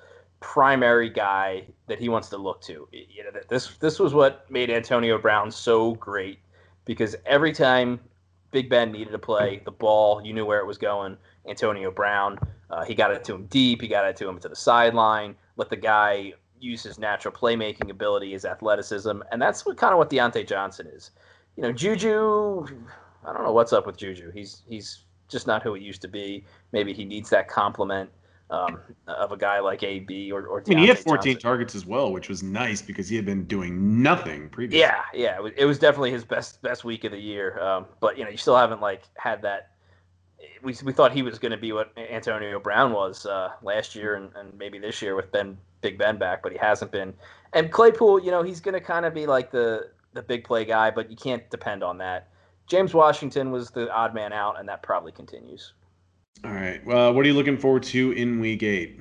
primary 0.40 1.10
guy 1.10 1.64
that 1.86 1.98
he 1.98 2.08
wants 2.08 2.28
to 2.28 2.36
look 2.36 2.60
to. 2.62 2.88
You 2.92 3.24
know, 3.24 3.40
this 3.48 3.76
this 3.76 3.98
was 3.98 4.14
what 4.14 4.50
made 4.50 4.70
Antonio 4.70 5.18
Brown 5.18 5.50
so 5.50 5.94
great 5.94 6.38
because 6.84 7.16
every 7.26 7.52
time 7.52 8.00
Big 8.50 8.70
Ben 8.70 8.92
needed 8.92 9.10
to 9.10 9.18
play 9.18 9.60
the 9.64 9.70
ball, 9.70 10.24
you 10.24 10.32
knew 10.32 10.46
where 10.46 10.60
it 10.60 10.66
was 10.66 10.78
going. 10.78 11.16
Antonio 11.48 11.90
Brown, 11.90 12.38
uh, 12.70 12.84
he 12.84 12.94
got 12.94 13.10
it 13.10 13.24
to 13.24 13.34
him 13.34 13.46
deep, 13.46 13.80
he 13.82 13.88
got 13.88 14.06
it 14.06 14.16
to 14.16 14.28
him 14.28 14.38
to 14.38 14.48
the 14.48 14.56
sideline, 14.56 15.34
let 15.56 15.70
the 15.70 15.76
guy 15.76 16.32
use 16.60 16.82
his 16.82 16.98
natural 16.98 17.32
playmaking 17.32 17.90
ability, 17.90 18.32
his 18.32 18.44
athleticism, 18.44 19.20
and 19.30 19.40
that's 19.40 19.64
what 19.64 19.76
kind 19.76 19.92
of 19.92 19.98
what 19.98 20.10
Diontae 20.10 20.46
Johnson 20.46 20.86
is. 20.88 21.12
You 21.56 21.62
know, 21.62 21.72
Juju, 21.72 22.66
I 23.24 23.32
don't 23.32 23.44
know 23.44 23.52
what's 23.52 23.72
up 23.72 23.86
with 23.86 23.96
Juju. 23.96 24.30
He's 24.30 24.62
he's 24.68 25.04
just 25.28 25.46
not 25.46 25.62
who 25.62 25.74
he 25.74 25.84
used 25.84 26.02
to 26.02 26.08
be. 26.08 26.44
Maybe 26.72 26.92
he 26.92 27.04
needs 27.04 27.30
that 27.30 27.48
compliment 27.48 28.10
um, 28.50 28.78
of 29.06 29.32
a 29.32 29.36
guy 29.36 29.60
like 29.60 29.82
AB 29.82 30.32
or, 30.32 30.46
or 30.46 30.62
I 30.66 30.68
mean, 30.70 30.78
he 30.78 30.86
had 30.86 30.98
14 30.98 31.34
Johnson. 31.34 31.40
targets 31.40 31.74
as 31.74 31.84
well, 31.84 32.12
which 32.12 32.28
was 32.28 32.42
nice 32.42 32.80
because 32.80 33.08
he 33.08 33.16
had 33.16 33.26
been 33.26 33.44
doing 33.44 34.02
nothing 34.02 34.48
previously. 34.48 34.80
Yeah, 34.80 35.02
yeah, 35.12 35.38
it 35.56 35.66
was 35.66 35.78
definitely 35.78 36.12
his 36.12 36.24
best 36.24 36.62
best 36.62 36.84
week 36.84 37.04
of 37.04 37.12
the 37.12 37.18
year. 37.18 37.58
Um, 37.60 37.86
but 38.00 38.16
you 38.16 38.24
know, 38.24 38.30
you 38.30 38.36
still 38.36 38.56
haven't 38.56 38.80
like 38.80 39.02
had 39.16 39.42
that. 39.42 39.72
We, 40.62 40.74
we 40.84 40.92
thought 40.92 41.12
he 41.12 41.22
was 41.22 41.38
going 41.38 41.52
to 41.52 41.58
be 41.58 41.72
what 41.72 41.92
Antonio 41.96 42.58
Brown 42.58 42.92
was 42.92 43.26
uh, 43.26 43.50
last 43.62 43.94
year 43.94 44.14
and, 44.14 44.30
and 44.34 44.56
maybe 44.56 44.78
this 44.78 45.02
year 45.02 45.14
with 45.14 45.30
Ben 45.30 45.58
Big 45.80 45.98
Ben 45.98 46.16
back, 46.16 46.42
but 46.42 46.52
he 46.52 46.58
hasn't 46.58 46.90
been. 46.90 47.14
And 47.52 47.70
Claypool, 47.70 48.20
you 48.24 48.30
know, 48.30 48.42
he's 48.42 48.60
going 48.60 48.74
to 48.74 48.80
kind 48.80 49.04
of 49.04 49.14
be 49.14 49.26
like 49.26 49.50
the 49.50 49.90
the 50.14 50.22
big 50.22 50.44
play 50.44 50.64
guy, 50.64 50.90
but 50.90 51.10
you 51.10 51.16
can't 51.16 51.48
depend 51.50 51.84
on 51.84 51.98
that. 51.98 52.28
James 52.66 52.92
Washington 52.94 53.50
was 53.50 53.70
the 53.70 53.90
odd 53.92 54.14
man 54.14 54.32
out, 54.32 54.58
and 54.58 54.68
that 54.68 54.82
probably 54.82 55.12
continues. 55.12 55.72
All 56.44 56.52
right. 56.52 56.84
Well, 56.86 57.12
what 57.14 57.24
are 57.24 57.28
you 57.28 57.34
looking 57.34 57.58
forward 57.58 57.82
to 57.84 58.12
in 58.12 58.38
Week 58.38 58.62
Eight? 58.62 59.00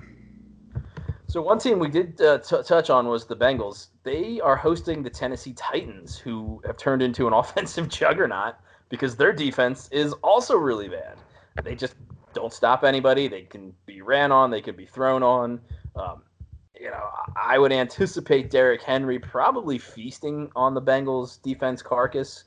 So 1.28 1.42
one 1.42 1.60
team 1.60 1.78
we 1.78 1.90
did 1.90 2.20
uh, 2.22 2.40
t- 2.40 2.64
touch 2.64 2.90
on 2.90 3.08
was 3.08 3.26
the 3.26 3.36
Bengals. 3.36 3.88
They 4.04 4.40
are 4.40 4.56
hosting 4.56 5.04
the 5.04 5.10
Tennessee 5.10 5.54
Titans, 5.54 6.18
who 6.18 6.62
have 6.66 6.78
turned 6.78 7.02
into 7.02 7.28
an 7.28 7.34
offensive 7.42 7.90
juggernaut 7.90 8.56
because 8.90 9.16
their 9.16 9.34
defense 9.34 9.88
is 9.92 10.14
also 10.24 10.56
really 10.56 10.88
bad. 10.88 11.18
They 11.64 11.76
just 11.76 11.96
don't 12.34 12.54
stop 12.54 12.84
anybody. 12.84 13.28
They 13.28 13.42
can 13.42 13.74
be 13.86 14.02
ran 14.02 14.32
on. 14.32 14.50
They 14.50 14.62
can 14.62 14.76
be 14.76 14.86
thrown 14.86 15.22
on. 15.22 15.62
Um, 15.96 16.24
you 16.80 16.90
know, 16.90 17.10
I 17.36 17.58
would 17.58 17.72
anticipate 17.72 18.50
Derrick 18.50 18.82
Henry 18.82 19.20
probably 19.20 19.78
feasting 19.78 20.50
on 20.56 20.74
the 20.74 20.82
Bengals 20.82 21.42
defense 21.42 21.82
carcass. 21.82 22.46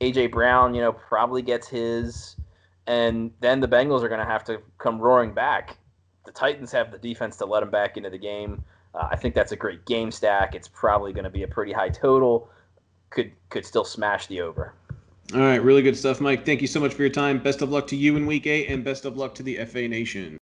AJ 0.00 0.32
Brown, 0.32 0.74
you 0.74 0.80
know, 0.80 0.92
probably 0.92 1.42
gets 1.42 1.68
his 1.68 2.36
and 2.86 3.30
then 3.40 3.60
the 3.60 3.68
Bengals 3.68 4.02
are 4.02 4.08
going 4.08 4.20
to 4.20 4.26
have 4.26 4.44
to 4.44 4.60
come 4.78 4.98
roaring 4.98 5.32
back. 5.32 5.76
The 6.24 6.32
Titans 6.32 6.72
have 6.72 6.90
the 6.90 6.98
defense 6.98 7.36
to 7.36 7.46
let 7.46 7.60
them 7.60 7.70
back 7.70 7.96
into 7.96 8.10
the 8.10 8.18
game. 8.18 8.64
Uh, 8.94 9.08
I 9.10 9.16
think 9.16 9.34
that's 9.34 9.52
a 9.52 9.56
great 9.56 9.84
game 9.86 10.10
stack. 10.10 10.54
It's 10.54 10.68
probably 10.68 11.12
going 11.12 11.24
to 11.24 11.30
be 11.30 11.42
a 11.42 11.48
pretty 11.48 11.72
high 11.72 11.88
total. 11.88 12.50
Could 13.10 13.32
could 13.50 13.66
still 13.66 13.84
smash 13.84 14.26
the 14.26 14.40
over. 14.40 14.74
All 15.34 15.40
right, 15.40 15.62
really 15.62 15.82
good 15.82 15.96
stuff, 15.96 16.20
Mike. 16.20 16.44
Thank 16.44 16.60
you 16.60 16.66
so 16.66 16.80
much 16.80 16.92
for 16.92 17.02
your 17.02 17.10
time. 17.10 17.38
Best 17.38 17.62
of 17.62 17.70
luck 17.70 17.86
to 17.88 17.96
you 17.96 18.16
in 18.16 18.26
Week 18.26 18.46
Eight, 18.46 18.68
and 18.68 18.84
best 18.84 19.04
of 19.04 19.16
luck 19.16 19.34
to 19.36 19.42
the 19.42 19.64
FA 19.64 19.88
Nation. 19.88 20.38